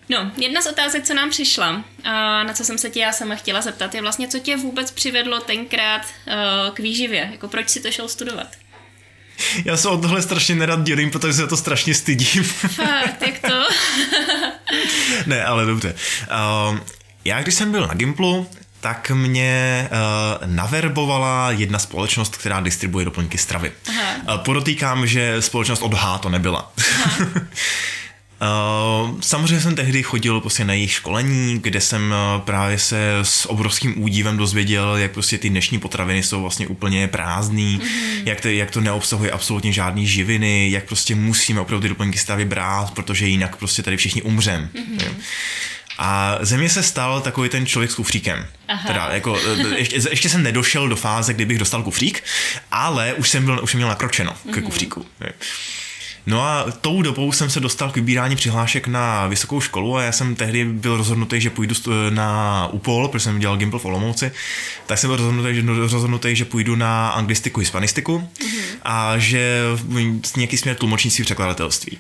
[0.09, 3.35] No, jedna z otázek, co nám přišla, a na co jsem se tě já sama
[3.35, 7.29] chtěla zeptat, je vlastně, co tě vůbec přivedlo tenkrát uh, k výživě?
[7.33, 8.49] Jako proč si to šel studovat?
[9.65, 12.45] Já se o tohle strašně nerad dělím, protože se to strašně stydím.
[12.45, 13.69] Fakt, jak to?
[15.27, 15.95] ne, ale dobře.
[16.71, 16.79] Uh,
[17.25, 18.47] já když jsem byl na Gimplu,
[18.81, 23.73] tak mě uh, naverbovala jedna společnost, která distribuje doplňky stravy.
[23.89, 24.35] Aha.
[24.35, 26.73] Uh, podotýkám, že společnost od H to nebyla.
[28.41, 33.51] Uh, samozřejmě jsem tehdy chodil prostě na jejich školení, kde jsem uh, právě se s
[33.51, 38.23] obrovským údivem dozvěděl, jak prostě ty dnešní potraviny jsou vlastně úplně prázdný, mm-hmm.
[38.25, 42.45] jak, to, jak to neobsahuje absolutně žádný živiny, jak prostě musíme opravdu ty doplňky stravy
[42.45, 44.69] brát, protože jinak prostě tady všichni umřem.
[44.75, 45.13] Mm-hmm.
[45.99, 48.47] A ze mě se stal takový ten člověk s kufříkem.
[48.69, 48.87] Aha.
[48.87, 52.25] Teda, jako, e, ještě, ještě jsem nedošel do fáze, kdybych dostal kufřík,
[52.71, 54.55] ale už jsem, byl, už jsem měl nakročeno mm-hmm.
[54.55, 55.07] ke kufříku.
[56.29, 60.13] No a tou dobou jsem se dostal k vybírání přihlášek na vysokou školu a já
[60.13, 61.75] jsem tehdy byl rozhodnutý, že půjdu
[62.11, 64.33] na UPOL, protože jsem dělal Gimpl v Olomouci,
[64.87, 68.79] tak jsem byl rozhodnutý, že, rozhodnutý, že půjdu na anglistiku, hispanistiku mm-hmm.
[68.83, 69.63] a že
[70.37, 71.99] nějaký směr tlumočnictví překladatelství.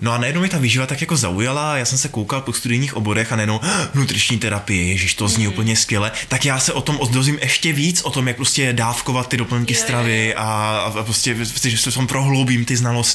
[0.00, 2.96] No a najednou mi ta výživa tak jako zaujala, já jsem se koukal po studijních
[2.96, 5.52] oborech a najednou hm, nutriční terapie, ježiš, to zní mm.
[5.52, 9.28] úplně skvěle, tak já se o tom oddozvím ještě víc, o tom, jak prostě dávkovat
[9.28, 10.42] ty doplňky stravy a,
[10.86, 13.11] a prostě, že se tom prohloubím ty znalosti.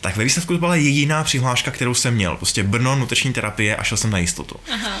[0.00, 2.36] Tak ve výsledku to byla jediná přihláška, kterou jsem měl.
[2.36, 4.56] Prostě Brno, nutriční terapie a šel jsem na jistotu.
[4.72, 5.00] Aha.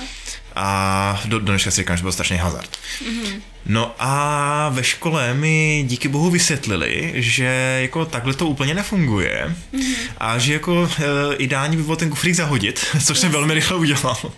[0.56, 2.70] A do, do dneška si říkám, že byl strašný hazard.
[3.02, 3.40] Mm-hmm.
[3.66, 9.94] No a ve škole mi díky bohu vysvětlili, že jako takhle to úplně nefunguje mm-hmm.
[10.18, 14.32] a že jako e, ideální by bylo ten kufrík zahodit, což jsem velmi rychle udělal.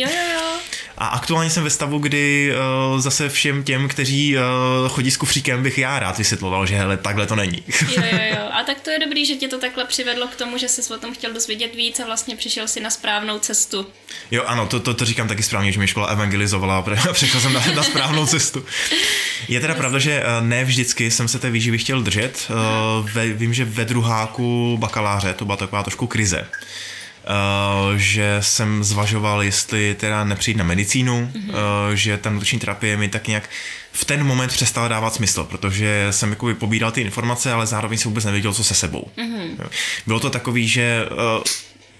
[0.00, 0.58] Jo, jo, jo.
[0.98, 4.42] A aktuálně jsem ve stavu, kdy uh, zase všem těm, kteří uh,
[4.88, 7.62] chodí s kufříkem, bych já rád vysvětloval, že hele, takhle to není.
[7.88, 8.48] jo, jo, jo.
[8.52, 10.98] A tak to je dobrý, že tě to takhle přivedlo k tomu, že jsi o
[10.98, 13.86] tom chtěl dozvědět víc a vlastně přišel si na správnou cestu.
[14.30, 17.52] Jo, ano, to, to, to říkám taky správně, že mi škola evangelizovala a přišel jsem
[17.52, 18.64] na, na správnou cestu.
[19.48, 22.50] Je teda pravda, že uh, ne vždycky jsem se té výživy chtěl držet.
[22.50, 26.48] Uh, ve, vím, že ve druháku bakaláře to byla taková trošku krize.
[27.28, 31.48] Uh, že jsem zvažoval, jestli teda nepřijít na medicínu, mm-hmm.
[31.48, 33.50] uh, že ta nutriční terapie mi tak nějak
[33.92, 38.08] v ten moment přestala dávat smysl, protože jsem jako pobíral ty informace, ale zároveň si
[38.08, 39.10] vůbec nevěděl, co se sebou.
[39.16, 39.68] Mm-hmm.
[40.06, 41.42] Bylo to takový, že uh,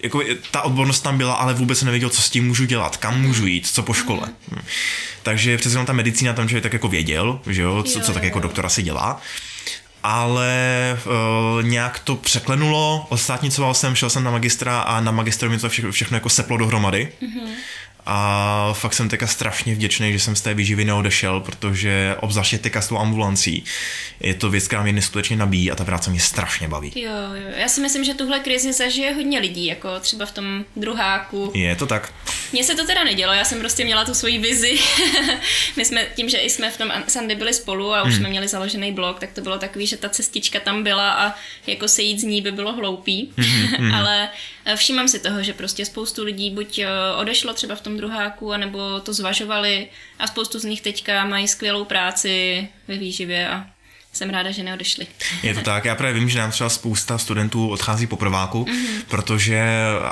[0.03, 0.21] jako
[0.51, 3.47] ta odbornost tam byla, ale vůbec jsem nevěděl, co s tím můžu dělat, kam můžu
[3.47, 4.27] jít, co po škole.
[4.27, 4.61] Mm-hmm.
[5.23, 8.23] Takže přece jenom ta medicína tam člověk tak jako věděl, že jo, co, co tak
[8.23, 9.21] jako doktora si dělá
[10.03, 15.57] ale uh, nějak to překlenulo, odstátnicoval jsem, šel jsem na magistra a na magistru mi
[15.57, 17.11] to všechno, všechno jako seplo dohromady.
[17.21, 17.49] Mm-hmm.
[18.05, 22.81] A fakt jsem teďka strašně vděčný, že jsem z té výživy neodešel, protože obzvláště teďka
[22.81, 23.63] s tou ambulancí
[24.19, 26.91] je to věc, která mě neskutečně nabíjí a ta práce mě strašně baví.
[26.95, 27.49] Jo, jo.
[27.55, 31.51] Já si myslím, že tuhle krizi zažije hodně lidí, jako třeba v tom druháku.
[31.55, 32.13] Je to tak.
[32.51, 34.79] Mně se to teda nedělo, já jsem prostě měla tu svoji vizi.
[35.77, 38.19] My jsme tím, že i jsme v tom Sandy byli spolu a už hmm.
[38.19, 41.35] jsme měli založený blog, tak to bylo takový, že ta cestička tam byla a
[41.67, 43.33] jako se jít z ní by bylo hloupý.
[43.37, 43.93] Hmm, hmm.
[43.95, 44.29] Ale
[44.65, 46.87] eh, všímám si toho, že prostě spoustu lidí buď eh,
[47.17, 49.87] odešlo třeba v tom druháku, anebo to zvažovali
[50.19, 53.65] a spoustu z nich teďka mají skvělou práci ve výživě a
[54.13, 55.07] jsem ráda, že neodešli.
[55.43, 59.01] Je to tak, já právě vím, že nám třeba spousta studentů odchází po prváku, mm-hmm.
[59.07, 59.63] protože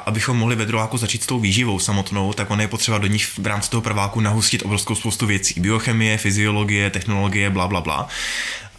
[0.06, 3.28] abychom mohli ve druháku začít s tou výživou samotnou, tak on je potřeba do nich
[3.38, 5.60] v rámci toho prváku nahustit obrovskou spoustu věcí.
[5.60, 8.08] Biochemie, fyziologie, technologie, bla, bla, bla.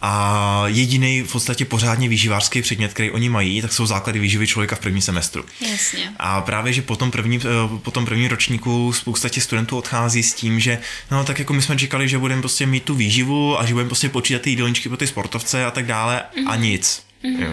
[0.01, 4.75] A jediný v podstatě pořádně výživářský předmět, který oni mají, tak jsou základy výživy člověka
[4.75, 5.45] v prvním semestru.
[5.71, 6.13] Jasně.
[6.17, 10.23] A právě, že po tom prvním, eh, po tom prvním ročníku spousta těch studentů odchází
[10.23, 10.79] s tím, že
[11.11, 13.89] no tak jako my jsme čekali, že budeme prostě mít tu výživu a že budeme
[13.89, 16.51] prostě počítat ty jídelníčky pro ty sportovce a tak dále mm-hmm.
[16.51, 17.03] a nic.
[17.23, 17.43] Mm-hmm.
[17.43, 17.49] Jo.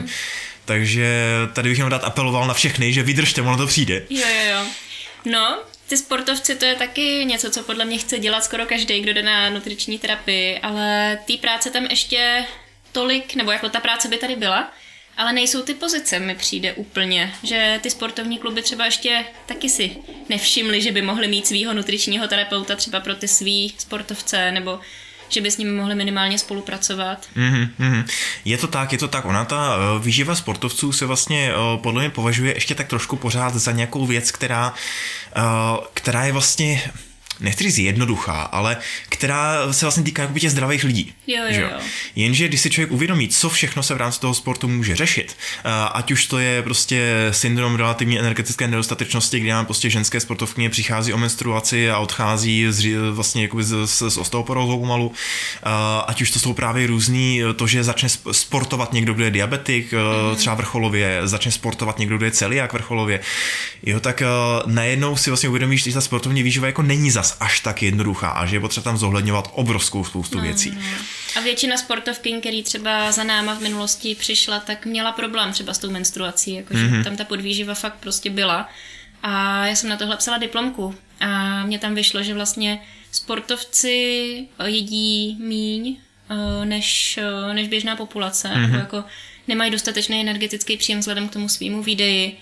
[0.65, 4.03] Takže tady bych jenom rád apeloval na všechny, že vydržte, ono to přijde.
[4.11, 4.67] Jo, jo, jo.
[5.33, 5.59] No,
[5.89, 9.23] ty sportovci to je taky něco, co podle mě chce dělat skoro každý, kdo jde
[9.23, 12.47] na nutriční terapii, ale té práce tam ještě
[12.93, 14.73] tolik, nebo jako ta práce by tady byla,
[15.17, 19.97] ale nejsou ty pozice, mi přijde úplně, že ty sportovní kluby třeba ještě taky si
[20.29, 24.81] nevšimli, že by mohli mít svého nutričního terapeuta třeba pro ty svý sportovce, nebo
[25.29, 27.27] že by s nimi mohli minimálně spolupracovat.
[27.37, 28.05] Mm-hmm.
[28.45, 29.25] Je to tak, je to tak.
[29.25, 33.55] Ona ta uh, výživa sportovců se vlastně uh, podle mě považuje ještě tak trošku pořád
[33.55, 34.75] za nějakou věc, která,
[35.37, 36.83] uh, která je vlastně
[37.41, 38.77] nechci říct jednoduchá, ale
[39.09, 41.15] která se vlastně týká jakoby těch zdravých lidí.
[41.27, 41.79] Jo, jo, jo.
[42.17, 45.37] Jenže když si člověk uvědomí, co všechno se v rámci toho sportu může řešit,
[45.93, 51.13] ať už to je prostě syndrom relativní energetické nedostatečnosti, kdy nám prostě ženské sportovkyně přichází
[51.13, 55.13] o menstruaci a odchází z, vlastně jakoby z, z, z osteoporózou pomalu,
[56.07, 60.37] ať už to jsou právě různý, to, že začne sportovat někdo, kdo je diabetik, mm.
[60.37, 63.21] třeba vrcholově, začne sportovat někdo, kdo je celiak vrcholově,
[63.83, 64.23] jo, tak
[64.67, 68.29] najednou si vlastně uvědomíš, že ta sportovní výživa jako není zas zas až tak jednoduchá
[68.29, 70.71] a že je potřeba tam zohledňovat obrovskou spoustu no, věcí.
[70.71, 70.81] No.
[71.37, 75.79] A většina sportovky, který třeba za náma v minulosti přišla, tak měla problém třeba s
[75.79, 77.05] tou menstruací, jakože mm-hmm.
[77.05, 78.69] tam ta podvýživa fakt prostě byla.
[79.23, 82.81] A já jsem na tohle psala diplomku a mě tam vyšlo, že vlastně
[83.13, 85.97] sportovci jedí míň
[86.31, 88.79] eh, než, eh, než běžná populace, mm-hmm.
[88.79, 89.05] jako
[89.49, 92.39] nemají dostatečný energetický příjem vzhledem k tomu svýmu výdeji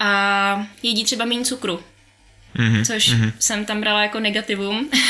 [0.00, 1.80] a jedí třeba méně cukru.
[2.56, 2.84] Mm-hmm.
[2.84, 3.32] Což mm-hmm.
[3.38, 4.90] jsem tam brala jako negativum.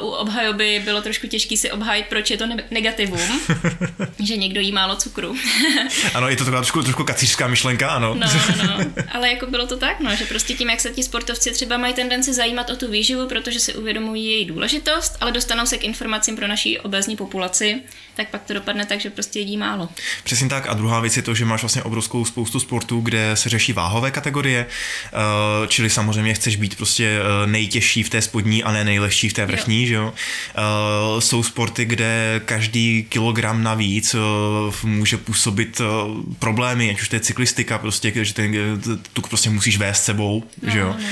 [0.00, 3.40] u obhajoby bylo trošku těžké si obhájit, proč je to ne- negativum,
[4.24, 5.36] že někdo jí málo cukru.
[6.14, 8.14] ano, je to taková trošku, trošku kacířská myšlenka, ano.
[8.14, 8.26] no,
[8.56, 8.84] no, no.
[9.12, 11.94] Ale jako bylo to tak, no, že prostě tím, jak se ti sportovci třeba mají
[11.94, 16.36] tendenci zajímat o tu výživu, protože si uvědomují její důležitost, ale dostanou se k informacím
[16.36, 17.80] pro naší obezní populaci,
[18.16, 19.88] tak pak to dopadne tak, že prostě jedí málo.
[20.24, 20.66] Přesně tak.
[20.66, 24.10] A druhá věc je to, že máš vlastně obrovskou spoustu sportů, kde se řeší váhové
[24.10, 29.28] kategorie, eh, čili samozřejmě chceš být prostě eh, nejtěžší v té spodní a ne nejlehčí
[29.28, 30.14] v té vrchní vrchní, že jo.
[31.14, 34.20] Uh, jsou sporty, kde každý kilogram navíc uh,
[34.82, 35.86] může působit uh,
[36.38, 38.52] problémy, ať už to je cyklistika, prostě, že ten
[39.12, 40.96] tuk prostě musíš vést sebou, no, že jo.
[40.98, 41.06] No.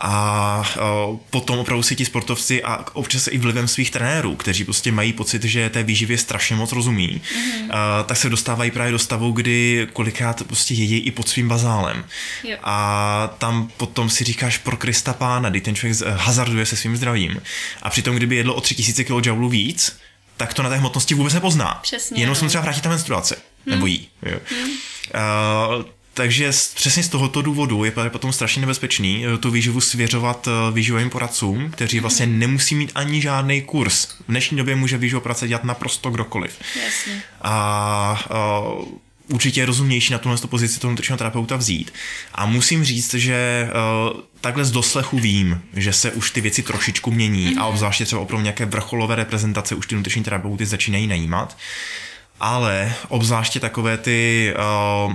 [0.00, 0.62] A
[1.10, 5.12] uh, potom opravdu si ti sportovci a občas i vlivem svých trenérů, kteří prostě mají
[5.12, 8.04] pocit, že té výživě strašně moc rozumí, mm-hmm.
[8.04, 12.04] tak se dostávají právě do stavu, kdy kolikrát prostě jedí i pod svým bazálem.
[12.44, 12.56] Jo.
[12.62, 17.40] A tam potom si říkáš pro Krista pána, kdy ten člověk hazarduje se svým zdravím.
[17.82, 19.96] A přitom, kdyby jedlo o 3000 kJ víc,
[20.36, 21.78] tak to na té hmotnosti vůbec nepozná.
[21.82, 22.22] Přesně.
[22.22, 23.36] Jenom se třeba vrátí ta menstruace.
[23.36, 23.74] Hmm.
[23.74, 24.08] Nebo jí.
[24.22, 24.38] Jo.
[24.50, 24.70] Hmm.
[25.78, 25.84] Uh,
[26.14, 31.10] takže přesně z tohoto důvodu je potom strašně nebezpečný eh, tu výživu svěřovat eh, výživovým
[31.10, 32.02] poradcům, kteří mhm.
[32.02, 34.06] vlastně nemusí mít ani žádný kurz.
[34.06, 36.58] V dnešní době může výživu poradce dělat naprosto kdokoliv.
[36.84, 37.22] Jasně.
[37.42, 37.50] A,
[38.30, 38.62] a
[39.28, 41.92] určitě je rozumnější na tuhle pozici toho nutričního terapeuta vzít.
[42.34, 43.68] A musím říct, že
[44.12, 47.58] uh, takhle z doslechu vím, že se už ty věci trošičku mění mm-hmm.
[47.58, 47.68] a mhm.
[47.68, 51.56] obzvláště třeba opravdu nějaké vrcholové reprezentace už ty nutriční terapeuty začínají najímat.
[52.40, 54.52] Ale obzvláště takové ty
[55.06, 55.14] uh,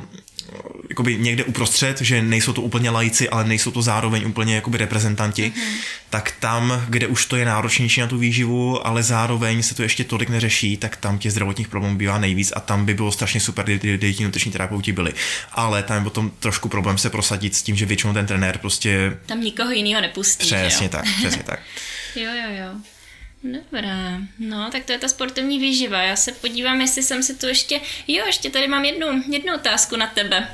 [0.90, 5.54] jakoby někde uprostřed, že nejsou to úplně lajci, ale nejsou to zároveň úplně jakoby reprezentanti,
[5.56, 5.78] mm-hmm.
[6.10, 10.04] tak tam, kde už to je náročnější na tu výživu, ale zároveň se to ještě
[10.04, 13.66] tolik neřeší, tak tam těch zdravotních problémů bývá nejvíc a tam by bylo strašně super,
[13.66, 15.14] kdyby ti nutriční terapeuti byli.
[15.52, 19.18] Ale tam je potom trošku problém se prosadit s tím, že většinou ten trenér prostě...
[19.26, 20.46] Tam nikoho jiného nepustí.
[20.46, 21.60] Přesně tak, přesně tak.
[22.16, 22.95] jo, jo, jo.
[23.44, 26.02] Dobrá, no tak to je ta sportovní výživa.
[26.02, 27.82] Já se podívám, jestli jsem si tu ještě...
[28.08, 30.48] Jo, ještě tady mám jednu, jednu otázku na tebe.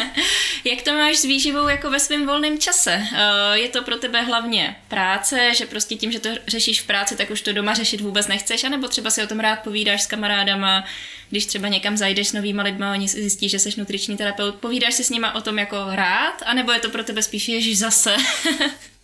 [0.64, 3.02] Jak to máš s výživou jako ve svém volném čase?
[3.12, 7.16] Eh, je to pro tebe hlavně práce, že prostě tím, že to řešíš v práci,
[7.16, 10.06] tak už to doma řešit vůbec nechceš, anebo třeba si o tom rád povídáš s
[10.06, 10.84] kamarádama,
[11.30, 15.04] když třeba někam zajdeš s novýma lidma, oni zjistí, že jsi nutriční terapeut, povídáš si
[15.04, 18.16] s nima o tom jako rád, anebo je to pro tebe spíš ježíš zase?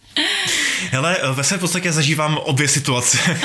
[0.91, 3.19] Hele, ve své podstatě zažívám obě situace.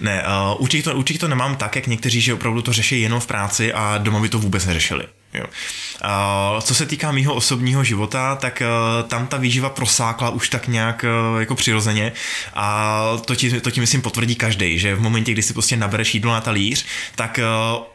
[0.00, 3.20] ne, uh, určitě, to, určitě to nemám tak, jak někteří, že opravdu to řeší jenom
[3.20, 5.04] v práci a doma by to vůbec neřešili.
[5.34, 5.44] Jo.
[5.44, 10.68] Uh, co se týká mýho osobního života, tak uh, tam ta výživa prosákla už tak
[10.68, 12.12] nějak uh, jako přirozeně
[12.54, 16.14] a to ti, to ti myslím potvrdí každý, že v momentě, kdy si prostě nabereš
[16.14, 17.40] jídlo na talíř, tak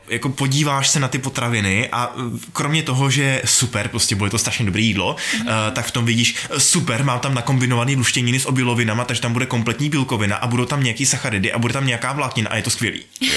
[0.08, 2.16] jako podíváš se na ty potraviny a
[2.54, 5.48] kromě toho, že super, prostě bude to strašně dobré jídlo, mm.
[5.48, 9.46] uh, tak v tom vidíš super, mám tam nakombinovaný luštěniny s obilovinama, takže tam bude
[9.46, 12.70] kompletní bílkovina a budou tam nějaký sacharidy a bude tam nějaká vláknina a je to
[12.70, 13.02] skvělý.
[13.22, 13.28] uh,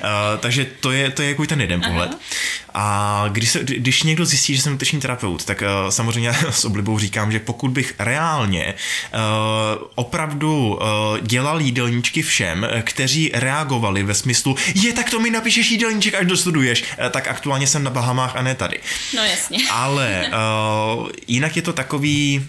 [0.40, 2.10] takže to je, to je jako ten jeden pohled.
[2.10, 2.20] Aha.
[2.78, 6.98] A když, se, když někdo zjistí, že jsem nutriční terapeut, tak uh, samozřejmě s oblibou
[6.98, 14.56] říkám, že pokud bych reálně uh, opravdu uh, dělal jídelníčky všem, kteří reagovali ve smyslu,
[14.74, 18.42] je, tak to mi napíšeš jídelníček, až dostuduješ, uh, tak aktuálně jsem na Bahamách a
[18.42, 18.80] ne tady.
[19.16, 19.58] No jasně.
[19.70, 22.46] Ale uh, jinak je to takový,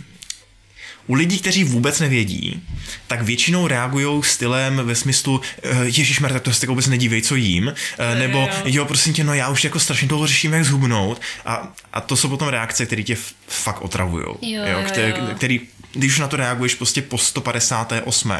[1.07, 2.61] u lidí, kteří vůbec nevědí,
[3.07, 7.73] tak většinou reagují stylem ve smyslu eh, Ježíš tak to se vůbec nedívej, co jím,
[7.97, 8.49] eh, nebo jo.
[8.65, 11.21] jo, prosím tě, no já už jako strašně dlouho řeším, jak zhubnout.
[11.45, 15.61] A, a to jsou potom reakce, které tě fakt otravují, jo, jo, jo, který, který
[15.97, 18.33] když už na to reaguješ prostě po 158.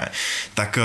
[0.53, 0.80] tak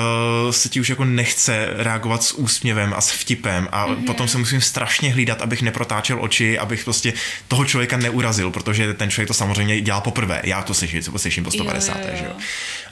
[0.45, 4.05] uh, se ti už jako nechce reagovat s úsměvem a s vtipem a mm-hmm.
[4.07, 7.13] potom se musím strašně hlídat, abych neprotáčel oči, abych prostě
[7.49, 10.41] toho člověka neurazil, protože ten člověk to samozřejmě dělá poprvé.
[10.45, 11.97] Já to slyším, slyším po 150.
[11.97, 12.17] Jo, jo, jo.
[12.19, 12.33] Že jo.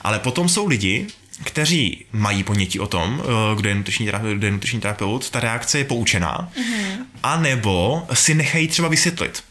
[0.01, 1.07] Ale potom jsou lidi,
[1.45, 5.41] kteří mají ponětí o tom, eh, kdo je nutriční, terapeut, kdo je nutriční terapeut, ta
[5.41, 7.05] reakce je poučená, mm-hmm.
[7.23, 9.43] anebo si nechají třeba vysvětlit.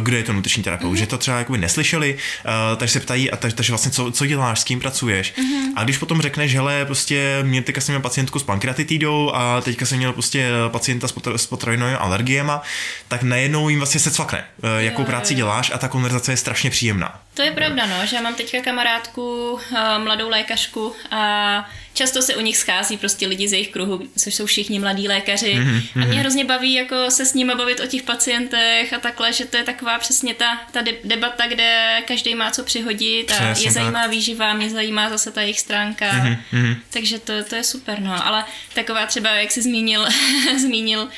[0.00, 0.98] Kdo je to nutriční terapeut, mm-hmm.
[0.98, 4.26] že to třeba jakoby neslyšeli, eh, takže se ptají, a takže, takže vlastně co, co
[4.26, 5.34] děláš, s kým pracuješ.
[5.36, 5.72] Mm-hmm.
[5.76, 9.86] A když potom řekneš, hele, prostě mě teďka jsem měl pacientku s pankreatitidou a teďka
[9.86, 12.62] jsem měl prostě pacienta s, potr- s potravinovými alergiema,
[13.08, 14.44] tak najednou jim vlastně se cvakne,
[14.78, 15.36] jakou jo, práci jo.
[15.36, 17.20] děláš a ta konverzace je strašně příjemná.
[17.34, 19.58] To je pravda, no, že já mám teďka kamarádku,
[19.98, 24.46] mladou lékařku a často se u nich schází prostě lidi z jejich kruhu, což jsou
[24.46, 25.54] všichni mladí lékaři.
[25.54, 26.02] Mm-hmm.
[26.02, 29.44] A mě hrozně baví jako se s nimi bavit o těch pacientech a takhle, že
[29.44, 33.72] to je taková přesně ta, ta debata, kde každý má co přihodit a přesně je
[33.72, 34.10] zajímá tak.
[34.10, 36.12] výživa, mě zajímá zase ta jejich stránka.
[36.12, 36.76] Mm-hmm.
[36.90, 38.26] Takže to, to je super, no.
[38.26, 40.06] Ale taková třeba, jak jsi zmínil,
[40.60, 41.08] zmínil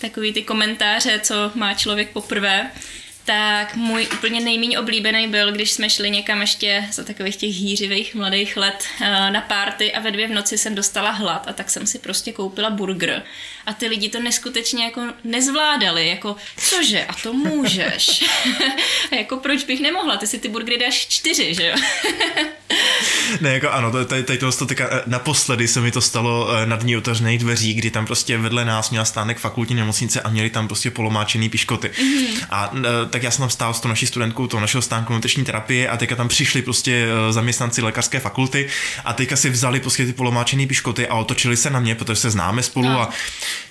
[0.00, 2.70] takový ty komentáře, co má člověk poprvé,
[3.26, 8.14] tak můj úplně nejméně oblíbený byl, když jsme šli někam ještě za takových těch hýřivých
[8.14, 11.70] mladých let eh, na párty a ve dvě v noci jsem dostala hlad a tak
[11.70, 13.22] jsem si prostě koupila burger.
[13.66, 18.24] A ty lidi to neskutečně jako nezvládali, jako cože, a to můžeš.
[19.12, 21.74] a jako proč bych nemohla, ty si ty burgery dáš čtyři, že jo?
[23.40, 26.76] ne, jako ano, tady, tady to teďka, eh, naposledy se mi to stalo eh, na
[26.76, 30.68] dní otevřených dveří, kdy tam prostě vedle nás měla stánek fakultní nemocnice a měli tam
[30.68, 31.88] prostě polomáčený piškoty.
[31.88, 32.46] Mm-hmm.
[32.50, 32.72] A
[33.10, 35.96] tak já jsem tam stál s tou naší studentkou toho našeho stánku nutriční terapie a
[35.96, 38.68] teďka tam přišli prostě eh, zaměstnanci lékařské fakulty
[39.04, 42.30] a teďka si vzali prostě ty polomáčený piškoty a otočili se na mě, protože se
[42.30, 43.00] známe spolu no.
[43.00, 43.10] a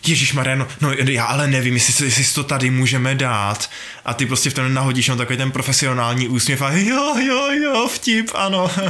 [0.07, 3.69] Ježíš Mariano, no já ale nevím, jestli, jestli to tady můžeme dát.
[4.05, 7.87] A ty prostě v tom nahodíš no, takový ten profesionální úsměv a jo, jo, jo,
[7.87, 8.71] vtip, ano.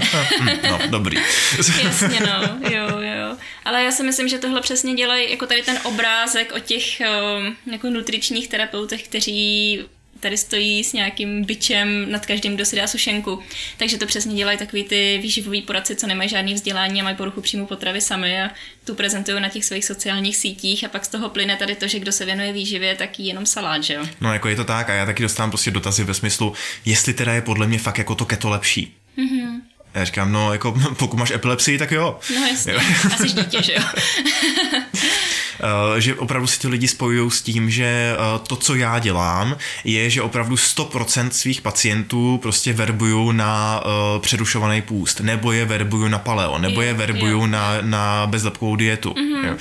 [0.41, 1.18] Hm, no, dobrý.
[1.58, 3.38] Jasně, no, jo, jo.
[3.66, 7.56] Ale já si myslím, že tohle přesně dělají jako tady ten obrázek o těch um,
[7.74, 9.80] jako nutričních terapeutech, kteří
[10.20, 13.39] tady stojí s nějakým byčem nad každým, kdo si dá sušenku.
[13.78, 17.41] Takže to přesně dělají takový ty výživový poradci, co nemají žádný vzdělání a mají poruchu
[17.41, 18.49] příjmu potravy sami a
[18.86, 21.99] tu prezentují na těch svých sociálních sítích a pak z toho plyne tady to, že
[21.99, 24.05] kdo se věnuje výživě, tak jí jenom salát, že jo?
[24.22, 26.53] No jako je to tak a já taky dostávám prostě dotazy ve smyslu,
[26.86, 28.93] jestli teda je podle mě fakt jako to keto lepší.
[29.18, 29.61] Mm-hmm.
[29.93, 32.20] Já říkám, no jako pokud máš epilepsii, tak jo.
[32.36, 33.82] No jasně, a jsi dítě, že jo.
[35.60, 39.58] Eh, že opravdu si ty lidi spojují s tím, že eh, to, co já dělám,
[39.84, 46.08] je, že opravdu 100% svých pacientů prostě verbuju na uh, přerušovaný půst, nebo je verbuju
[46.08, 49.10] na paleo, nebo je verbuju na, na bezlepkovou dietu.
[49.10, 49.47] Mm-hmm.
[49.47, 49.56] Jo.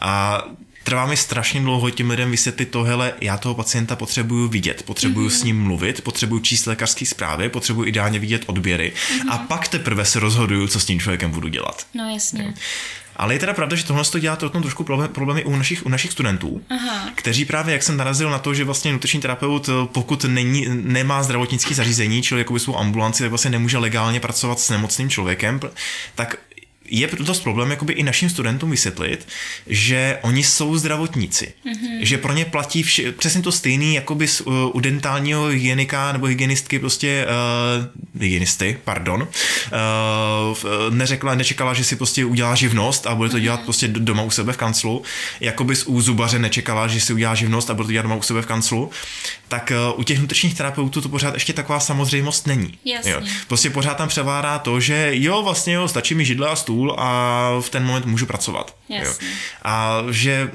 [0.00, 0.42] A
[0.84, 5.28] trvá mi strašně dlouho těm lidem vysvětlit to, hele, já toho pacienta potřebuju vidět, potřebuju
[5.28, 5.40] mm-hmm.
[5.40, 9.32] s ním mluvit, potřebuju číst lékařské zprávy, potřebuju ideálně vidět odběry mm-hmm.
[9.32, 11.86] a pak teprve se rozhoduju, co s tím člověkem budu dělat.
[11.94, 12.54] No jasně.
[13.16, 16.12] Ale je teda pravda, že tohle to dělá to trošku problémy u našich, u našich
[16.12, 17.10] studentů, Aha.
[17.14, 21.74] kteří právě, jak jsem narazil na to, že vlastně nutriční terapeut, pokud není, nemá zdravotnické
[21.74, 25.60] zařízení, čili jako svou ambulanci, tak vlastně nemůže legálně pracovat s nemocným člověkem,
[26.14, 26.36] tak
[26.88, 29.28] je dost problém jakoby i našim studentům vysvětlit,
[29.66, 31.52] že oni jsou zdravotníci.
[31.66, 31.98] Mm-hmm.
[32.00, 36.26] Že pro ně platí vše, přesně to stejný jakoby z, uh, u dentálního hygienika nebo
[36.26, 37.26] hygienistky prostě
[38.14, 43.60] uh, hygienisty, pardon, uh, neřekla, nečekala, že si prostě udělá živnost a bude to dělat
[43.60, 43.64] mm-hmm.
[43.64, 45.02] prostě doma u sebe v kanclu.
[45.40, 48.22] Jakoby z u zubaře nečekala, že si udělá živnost a bude to dělat doma u
[48.22, 48.90] sebe v kanclu.
[49.54, 52.78] Tak uh, u těch nutričních terapeutů to pořád ještě taková samozřejmost není.
[52.84, 53.12] Jasně.
[53.12, 53.20] Jo.
[53.48, 56.96] Prostě pořád tam převládá to, že jo, vlastně jo, stačí mi židle a stůl, stůl
[56.98, 58.76] a v ten moment můžu pracovat.
[58.88, 59.14] Jo.
[59.62, 60.50] A že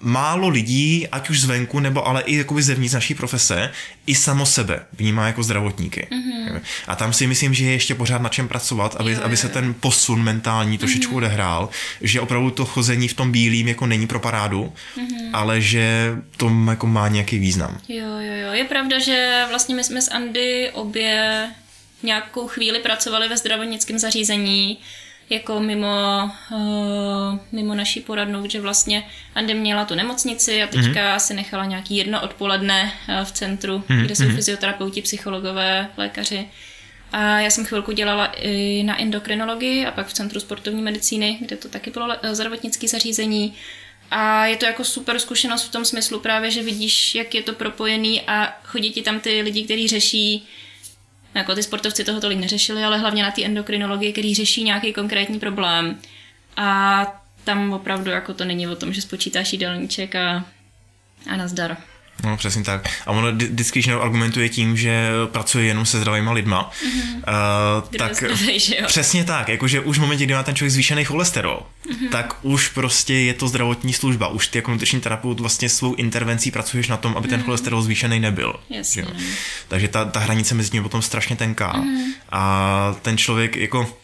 [0.00, 3.70] málo lidí, ať už zvenku, nebo ale i jakoby zevnitř naší profese,
[4.06, 6.06] i samo sebe vnímá jako zdravotníky.
[6.10, 6.60] Mm-hmm.
[6.86, 9.48] A tam si myslím, že je ještě pořád na čem pracovat, aby, jo, aby se
[9.48, 11.16] ten posun mentální trošičku mm-hmm.
[11.16, 11.68] odehrál,
[12.00, 15.30] že opravdu to chození v tom bílým jako není pro parádu, mm-hmm.
[15.32, 17.80] ale že to jako má nějaký význam.
[17.88, 18.52] Jo, jo, jo.
[18.52, 21.48] Je pravda, že vlastně my jsme s Andy obě
[22.02, 24.78] nějakou chvíli pracovali ve zdravotnickém zařízení,
[25.30, 29.04] jako mimo, uh, mimo naší poradnu, že vlastně
[29.34, 31.16] Ande měla tu nemocnici a teďka mm-hmm.
[31.16, 34.04] si nechala nějaký jedno odpoledne uh, v centru, mm-hmm.
[34.04, 34.36] kde jsou mhm.
[34.36, 36.48] fyzioterapeuti, psychologové, lékaři.
[37.16, 41.56] A já jsem chvilku dělala i na endokrinologii a pak v Centru sportovní medicíny, kde
[41.56, 43.54] to taky bylo eh, zdravotnické zařízení.
[44.10, 47.52] A je to jako super zkušenost v tom smyslu právě, že vidíš, jak je to
[47.52, 50.48] propojený a chodí ti tam ty lidi, kteří řeší
[51.34, 55.40] jako ty sportovci toho tolik neřešili, ale hlavně na té endokrinologii, který řeší nějaký konkrétní
[55.40, 55.98] problém.
[56.56, 60.44] A tam opravdu jako to není o tom, že spočítáš jídelníček a,
[61.30, 61.76] a nazdar.
[62.22, 62.88] No, přesně tak.
[63.06, 67.16] A ono vždycky, když argumentuje tím, že pracuje jenom se zdravýma lidma, mm-hmm.
[67.16, 68.84] uh, tak zdravý, že jo?
[68.86, 72.08] přesně tak, jakože už v momentě, kdy má ten člověk zvýšený cholesterol, mm-hmm.
[72.08, 74.28] tak už prostě je to zdravotní služba.
[74.28, 77.30] Už ty jako nutriční terapeut vlastně svou intervencí pracuješ na tom, aby mm-hmm.
[77.30, 77.44] ten mhm.
[77.44, 78.54] cholesterol zvýšený nebyl.
[78.70, 79.02] Jasně.
[79.02, 79.08] Jo?
[79.68, 81.72] Takže ta, ta hranice mezi nimi potom strašně tenká.
[81.72, 82.04] Mm-hmm.
[82.32, 83.96] A ten člověk jako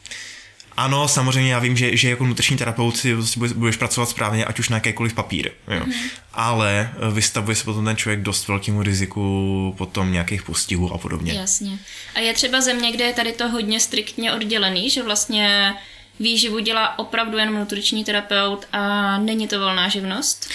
[0.81, 3.17] ano, samozřejmě já vím, že, že jako nutriční terapeut si
[3.55, 5.85] budeš pracovat správně, ať už na jakýkoliv papír, jo.
[5.87, 5.93] Mm.
[6.35, 11.33] ale eh, vystavuje se potom ten člověk dost velkému riziku potom nějakých postihů a podobně.
[11.33, 11.79] Jasně.
[12.15, 15.75] A je třeba země, kde je tady to hodně striktně oddělený, že vlastně
[16.21, 20.51] výživu dělá opravdu jenom nutriční terapeut a není to volná živnost?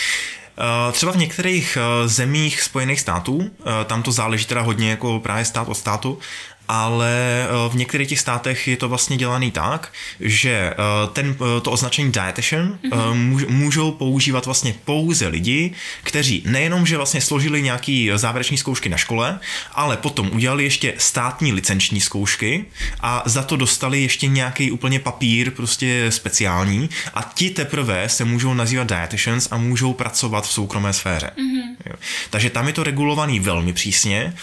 [0.57, 3.51] Eh, třeba v některých eh, zemích Spojených států,
[3.85, 6.19] tam to záleží teda hodně jako právě stát od státu,
[6.67, 7.11] ale
[7.43, 10.75] eh, v některých těch státech je to vlastně dělaný tak, že eh,
[11.13, 13.49] ten, eh, to označení dietitian mm-hmm.
[13.49, 15.71] můžou používat vlastně pouze lidi,
[16.03, 19.39] kteří nejenom, že vlastně složili nějaký závěreční zkoušky na škole,
[19.71, 22.65] ale potom udělali ještě státní licenční zkoušky
[23.01, 28.53] a za to dostali ještě nějaký úplně papír prostě speciální a ti teprve se můžou
[28.53, 31.31] nazývat dietitians a můžou pracovat v soukromé sféře.
[31.37, 31.95] Mm-hmm.
[32.29, 34.33] Takže tam je to regulovaný velmi přísně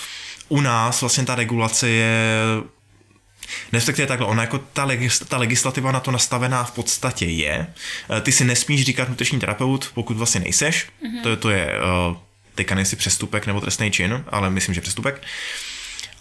[0.48, 2.36] u nás vlastně ta regulace je
[3.72, 7.66] Respektive takhle, ona jako ta, legis, ta legislativa na to nastavená v podstatě je.
[8.10, 10.86] Eh, ty si nesmíš říkat nutriční terapeut, pokud vlastně nejseš.
[10.86, 11.22] Mm-hmm.
[11.22, 11.72] To, to je,
[12.10, 12.16] uh,
[12.54, 15.22] teďka nejsi přestupek nebo trestný čin, ale myslím, že přestupek.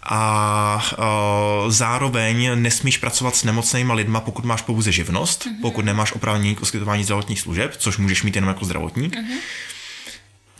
[0.03, 5.61] A uh, zároveň nesmíš pracovat s nemocnýma lidma, pokud máš pouze živnost, mm-hmm.
[5.61, 9.15] pokud nemáš oprávnění k poskytování zdravotních služeb, což můžeš mít jenom jako zdravotník.
[9.15, 9.39] Mm-hmm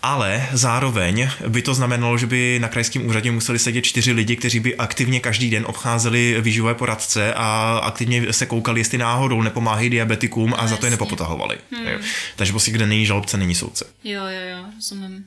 [0.04, 4.60] ale zároveň by to znamenalo, že by na krajském úřadě museli sedět čtyři lidi, kteří
[4.60, 10.54] by aktivně každý den obcházeli výživové poradce a aktivně se koukali, jestli náhodou nepomáhají diabetikům
[10.58, 11.58] a no, za to je nepopotahovali.
[11.72, 11.88] Hmm.
[12.36, 13.86] Takže prostě kde není žalobce, není soudce.
[14.04, 15.26] Jo, jo, jo, rozumím.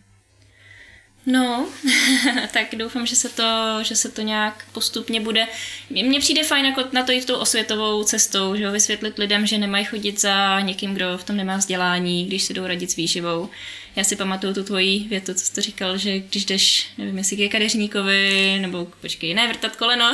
[1.27, 1.67] No,
[2.53, 5.47] tak doufám, že se, to, že se to nějak postupně bude.
[5.91, 9.59] Mně přijde fajn jako na to jít tou osvětovou cestou, že ho vysvětlit lidem, že
[9.59, 13.51] nemají chodit za někým, kdo v tom nemá vzdělání, když si jdou radit s výživou.
[13.97, 17.37] Já si pamatuju tu tvoji větu, co jsi to říkal, že když jdeš, nevím, jestli
[17.37, 20.13] ke kadeřníkovi, nebo počkej, ne, vrtat koleno,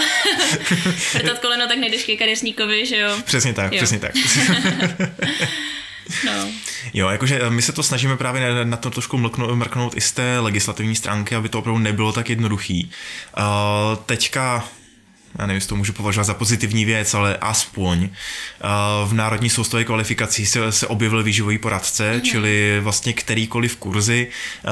[1.15, 3.19] vrtat koleno, tak nejdeš ke kadeřníkovi, že jo?
[3.25, 3.79] Přesně tak, jo.
[3.79, 4.13] přesně tak.
[6.27, 6.49] No.
[6.95, 10.13] Jo, jakože eh, my se to snažíme právě na to trošku mrknout, mrknout i z
[10.13, 12.91] té legislativní stránky, aby to opravdu nebylo tak jednoduchý.
[13.39, 13.45] Uh,
[14.07, 14.69] teďka
[15.39, 18.09] já nevím, jestli to můžu považovat za pozitivní věc, ale aspoň uh,
[19.09, 22.21] v Národní soustavě kvalifikací se, se objevil výživový poradce, mm.
[22.21, 24.29] čili vlastně kterýkoliv kurzy,
[24.65, 24.71] uh,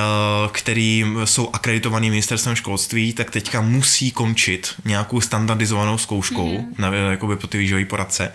[0.52, 6.74] který jsou akreditovaný ministerstvem školství, tak teďka musí končit nějakou standardizovanou zkouškou mm.
[6.78, 8.32] na, jakoby pro ty výživový poradce.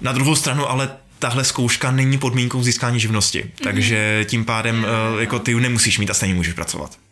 [0.00, 3.50] Na druhou stranu ale tahle zkouška není podmínkou získání živnosti, mm.
[3.64, 7.05] takže tím pádem uh, jako ty nemusíš mít a stejně můžeš pracovat.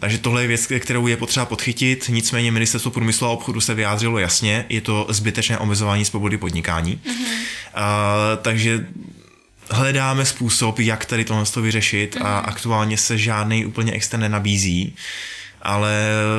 [0.00, 4.18] Takže tohle je věc, kterou je potřeba podchytit, nicméně ministerstvo průmyslu a obchodu se vyjádřilo
[4.18, 7.00] jasně, je to zbytečné omezování svobody podnikání.
[7.04, 7.36] Mm-hmm.
[7.76, 8.86] Uh, takže
[9.70, 12.26] hledáme způsob, jak tady tohle vyřešit mm-hmm.
[12.26, 12.48] a mhm.
[12.48, 14.94] aktuálně se žádný úplně extra nenabízí.
[15.62, 15.92] Ale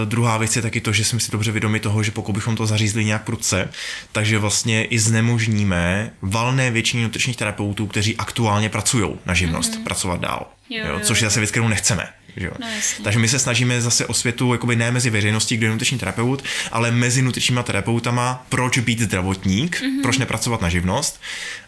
[0.06, 2.66] druhá věc je taky to, že jsme si dobře vědomi toho, že pokud bychom to
[2.66, 3.70] zařízli nějak prudce,
[4.12, 9.84] takže vlastně i znemožníme valné většině nutričních terapeutů, kteří aktuálně pracují na živnost, mm-hmm.
[9.84, 10.48] pracovat dál.
[10.70, 12.08] Jo, jo, což je zase věc, kterou nechceme.
[12.38, 12.50] Že?
[12.60, 12.68] No,
[13.04, 16.44] Takže my se snažíme zase o světu jakoby ne mezi veřejností, kdo je nutriční terapeut,
[16.72, 20.02] ale mezi nutričníma terapeutama, proč být zdravotník, mm-hmm.
[20.02, 21.22] proč nepracovat na živnost.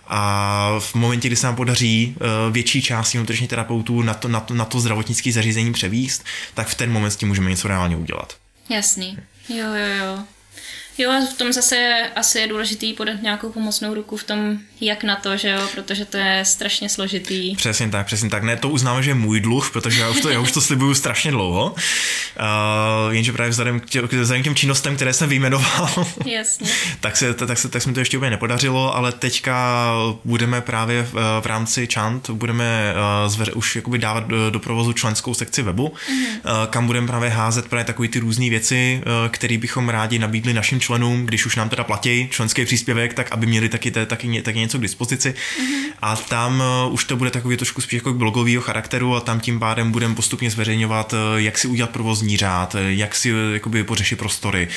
[0.07, 4.39] A v momentě, kdy se nám podaří uh, větší části nutričních terapeutů na to, na
[4.39, 7.97] to, na to zdravotnické zařízení převíst, tak v ten moment s tím můžeme něco reálně
[7.97, 8.37] udělat.
[8.69, 9.17] Jasný.
[9.49, 10.19] Jo, jo, jo.
[10.99, 15.03] Jo, a v tom zase asi je důležitý podat nějakou pomocnou ruku v tom, jak
[15.03, 17.55] na to, že jo, protože to je strašně složitý.
[17.55, 18.43] Přesně tak, přesně tak.
[18.43, 20.93] Ne, to uznáme, že je můj dluh, protože já už to, já už to slibuju
[20.93, 21.75] strašně dlouho.
[21.75, 26.67] Uh, jenže právě vzhledem k, tě, vzhledem k těm činnostem, které jsem vyjmenoval, Jasně.
[26.99, 29.91] tak, se, tak, se, tak se mi to ještě úplně nepodařilo, ale teďka
[30.25, 34.93] budeme právě v, v rámci Chant, budeme uh, zveře, už jakoby dávat do, do provozu
[34.93, 36.61] členskou sekci webu, mm-hmm.
[36.63, 40.53] uh, kam budeme právě házet právě takové ty různé věci, uh, které bychom rádi nabídli
[40.53, 40.88] našim členům,
[41.25, 44.81] když už nám teda platí členský příspěvek, tak aby měli taky, taky, taky něco k
[44.81, 45.29] dispozici.
[45.29, 45.79] Mm-hmm.
[46.01, 49.59] A tam uh, už to bude takový trošku spíš jako blogového charakteru a tam tím
[49.59, 54.15] pádem budeme postupně zveřejňovat, uh, jak si udělat provozní řád, uh, jak si jakoby pořešit
[54.15, 54.67] prostory,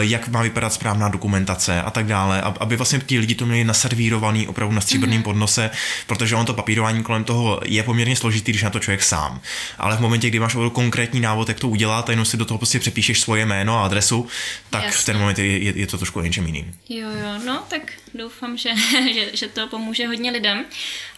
[0.00, 4.46] jak má vypadat správná dokumentace a tak dále, aby vlastně ti lidi to měli naservírovaný
[4.46, 5.24] opravdu na stříbrném mm-hmm.
[5.24, 5.70] podnose,
[6.06, 9.40] protože on to papírování kolem toho je poměrně složitý, když na to člověk sám.
[9.78, 12.58] Ale v momentě, kdy máš konkrétní návod, jak to udělat, a jenom si do toho
[12.58, 14.26] prostě přepíšeš svoje jméno a adresu,
[14.70, 14.98] tak Jasně.
[14.98, 16.74] v ten moment je, je, je to trošku něčem jiným.
[16.88, 18.70] Jo, jo, no tak doufám, že,
[19.14, 20.64] že, že to pomůže hodně lidem.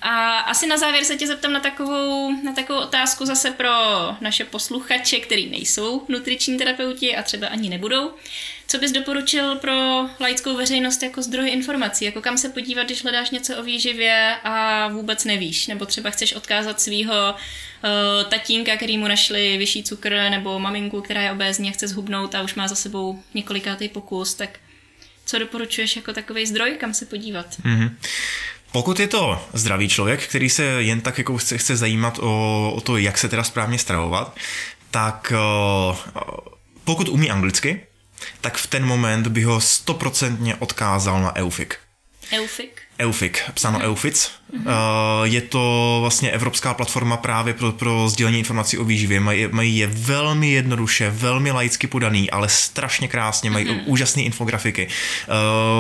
[0.03, 3.71] A asi na závěr se tě zeptám na takovou, na takovou otázku zase pro
[4.21, 8.11] naše posluchače, který nejsou nutriční terapeuti a třeba ani nebudou.
[8.71, 12.05] Co bys doporučil pro laickou veřejnost jako zdroj informací?
[12.05, 15.67] Jako kam se podívat, když hledáš něco o výživě a vůbec nevíš?
[15.67, 21.23] Nebo třeba chceš odkázat svého uh, tatínka, který mu našli vyšší cukr, nebo maminku, která
[21.23, 24.51] je obézní a chce zhubnout a už má za sebou několikátý pokus, tak
[25.27, 27.47] co doporučuješ jako takový zdroj, kam se podívat?
[27.47, 27.91] Mm-hmm.
[28.73, 32.81] Pokud je to zdravý člověk, který se jen tak jako chce, chce zajímat o, o
[32.81, 34.37] to, jak se teda správně stravovat,
[34.91, 35.33] tak
[35.91, 35.97] uh,
[36.85, 37.88] pokud umí anglicky,
[38.41, 41.79] tak v ten moment by ho stoprocentně odkázal na Eufik.
[42.33, 42.83] Eufik?
[42.99, 43.85] EUFIC, psáno mm-hmm.
[43.85, 44.31] EUFIC.
[44.53, 45.23] Mm-hmm.
[45.23, 49.21] Je to vlastně evropská platforma právě pro, pro sdělení informací o výživě.
[49.21, 53.83] Mají, mají je velmi jednoduše, velmi laicky podaný, ale strašně krásně, mají mm-hmm.
[53.87, 54.89] úžasné infografiky.
[54.89, 55.27] Eh,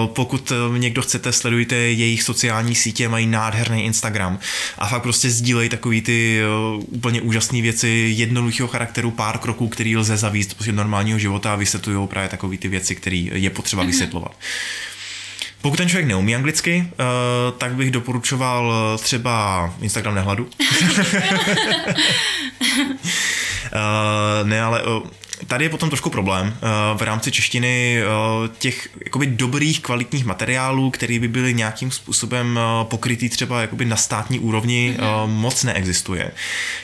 [0.06, 4.38] pokud někdo chcete, sledujte jejich sociální sítě, mají nádherný Instagram
[4.78, 6.40] a fakt prostě sdílejí takový ty
[6.86, 12.08] úplně úžasné věci jednoduchého charakteru, pár kroků, který lze zavíst prostě normálního života a vysvětlují
[12.08, 14.28] právě takové ty věci, které je potřeba mm-hmm.
[15.62, 20.44] Pokud ten člověk neumí anglicky, uh, tak bych doporučoval eh, třeba Instagram nehladu.
[20.44, 20.50] uh,
[24.48, 25.02] ne, ale uh,
[25.46, 26.56] Tady je potom trošku problém
[26.96, 28.02] v rámci češtiny
[28.58, 34.38] těch jakoby dobrých kvalitních materiálů, které by byly nějakým způsobem pokrytý třeba jakoby na státní
[34.38, 35.26] úrovni, mm-hmm.
[35.26, 36.30] moc neexistuje.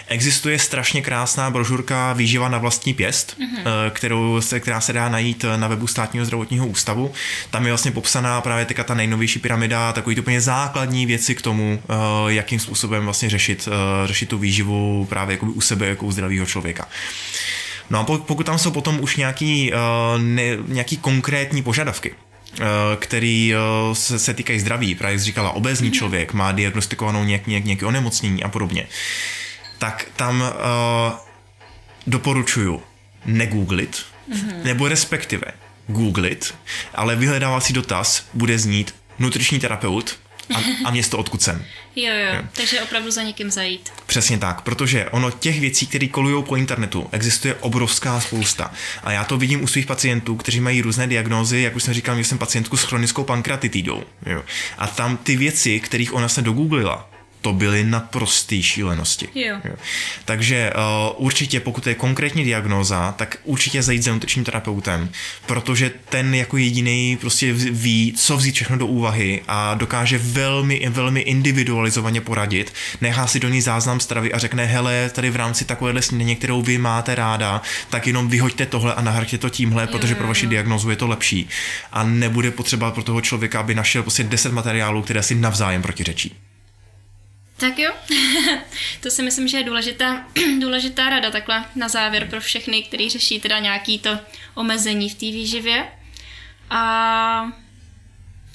[0.09, 3.91] Existuje strašně krásná brožurka Výživa na vlastní pěst, mm-hmm.
[3.91, 7.13] kterou se, která se dá najít na webu státního zdravotního ústavu.
[7.51, 11.83] Tam je vlastně popsaná právě teďka ta nejnovější pyramida, takový úplně základní věci k tomu,
[12.29, 13.69] jakým způsobem vlastně řešit,
[14.05, 16.89] řešit tu výživu právě jakoby u sebe jako u zdravého člověka.
[17.91, 22.67] No a pokud tam jsou potom už nějaký, uh, ne, nějaký konkrétní požadavky, uh,
[22.99, 25.95] který uh, se, se týkají zdraví, právě jsi říkala, obezní mm-hmm.
[25.95, 28.87] člověk má diagnostikovanou nějak, nějak, nějaké onemocnění a podobně,
[29.79, 30.49] tak tam uh,
[32.07, 32.83] doporučuju
[33.27, 34.65] negooglit, mm-hmm.
[34.65, 35.47] nebo respektive
[35.87, 36.55] googlit,
[36.95, 40.19] ale vyhledávací dotaz bude znít nutriční terapeut
[40.55, 41.65] a, a město, odkud jsem.
[41.97, 43.91] Jo, jo, jo, takže opravdu za někým zajít.
[44.07, 48.73] Přesně tak, protože ono těch věcí, které kolují po internetu, existuje obrovská spousta.
[49.03, 52.17] A já to vidím u svých pacientů, kteří mají různé diagnózy, jak už jsem říkal,
[52.17, 54.03] že jsem pacientku s chronickou pankratitidou.
[54.27, 54.43] Jo.
[54.79, 57.11] A tam ty věci, kterých ona se dogooglila,
[57.45, 59.29] to byly naprosté šílenosti.
[59.35, 59.57] Jo.
[59.65, 59.75] Jo.
[60.25, 65.09] Takže uh, určitě, pokud je konkrétní diagnóza, tak určitě zajít za nutričním terapeutem,
[65.47, 71.21] protože ten jako jediný prostě ví, co vzít všechno do úvahy a dokáže velmi, velmi
[71.21, 72.73] individualizovaně poradit.
[73.01, 76.63] Nechá si do ní záznam stravy a řekne, hele, tady v rámci takovéhle snídaně, kterou
[76.63, 80.47] vy máte ráda, tak jenom vyhoďte tohle a nahraďte to tímhle, jo, protože pro vaši
[80.47, 81.49] diagnózu je to lepší.
[81.93, 86.37] A nebude potřeba pro toho člověka, aby našel prostě 10 materiálů, které si navzájem protiřečí.
[87.57, 87.93] Tak jo,
[89.01, 90.27] to si myslím, že je důležitá,
[90.61, 94.19] důležitá rada takhle na závěr pro všechny, kteří řeší teda nějaký to
[94.55, 95.89] omezení v té výživě.
[96.71, 97.53] A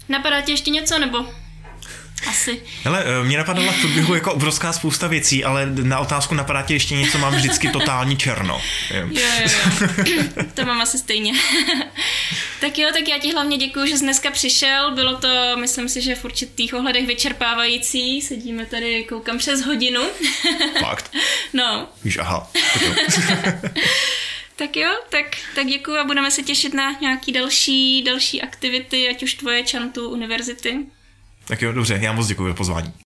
[0.10, 1.34] napadá ti ještě něco, nebo
[2.28, 2.62] asi.
[2.84, 6.74] Hele, eh, mě napadala v průběhu jako obrovská spousta věcí, ale na otázku napadá tě
[6.74, 8.62] ještě něco, mám vždycky totální černo.
[8.94, 9.28] Jo, jo,
[10.06, 10.24] jo.
[10.54, 11.34] to mám asi stejně.
[12.62, 14.96] tak jo, tak já ti hlavně děkuji, že jsi dneska přišel.
[14.96, 18.22] Bylo to, myslím si, že v určitých ohledech vyčerpávající.
[18.22, 20.02] Sedíme tady, koukám přes hodinu.
[20.80, 21.12] Fakt?
[21.54, 21.88] no.
[22.04, 22.52] Víš, aha.
[24.56, 29.24] Tak jo, tak, tak děkuji a budeme se těšit na nějaký další, další aktivity, ať
[29.24, 30.78] už tvoje čantu univerzity.
[31.50, 32.94] Tak jo, dobře, já moc děkuji za pozvání.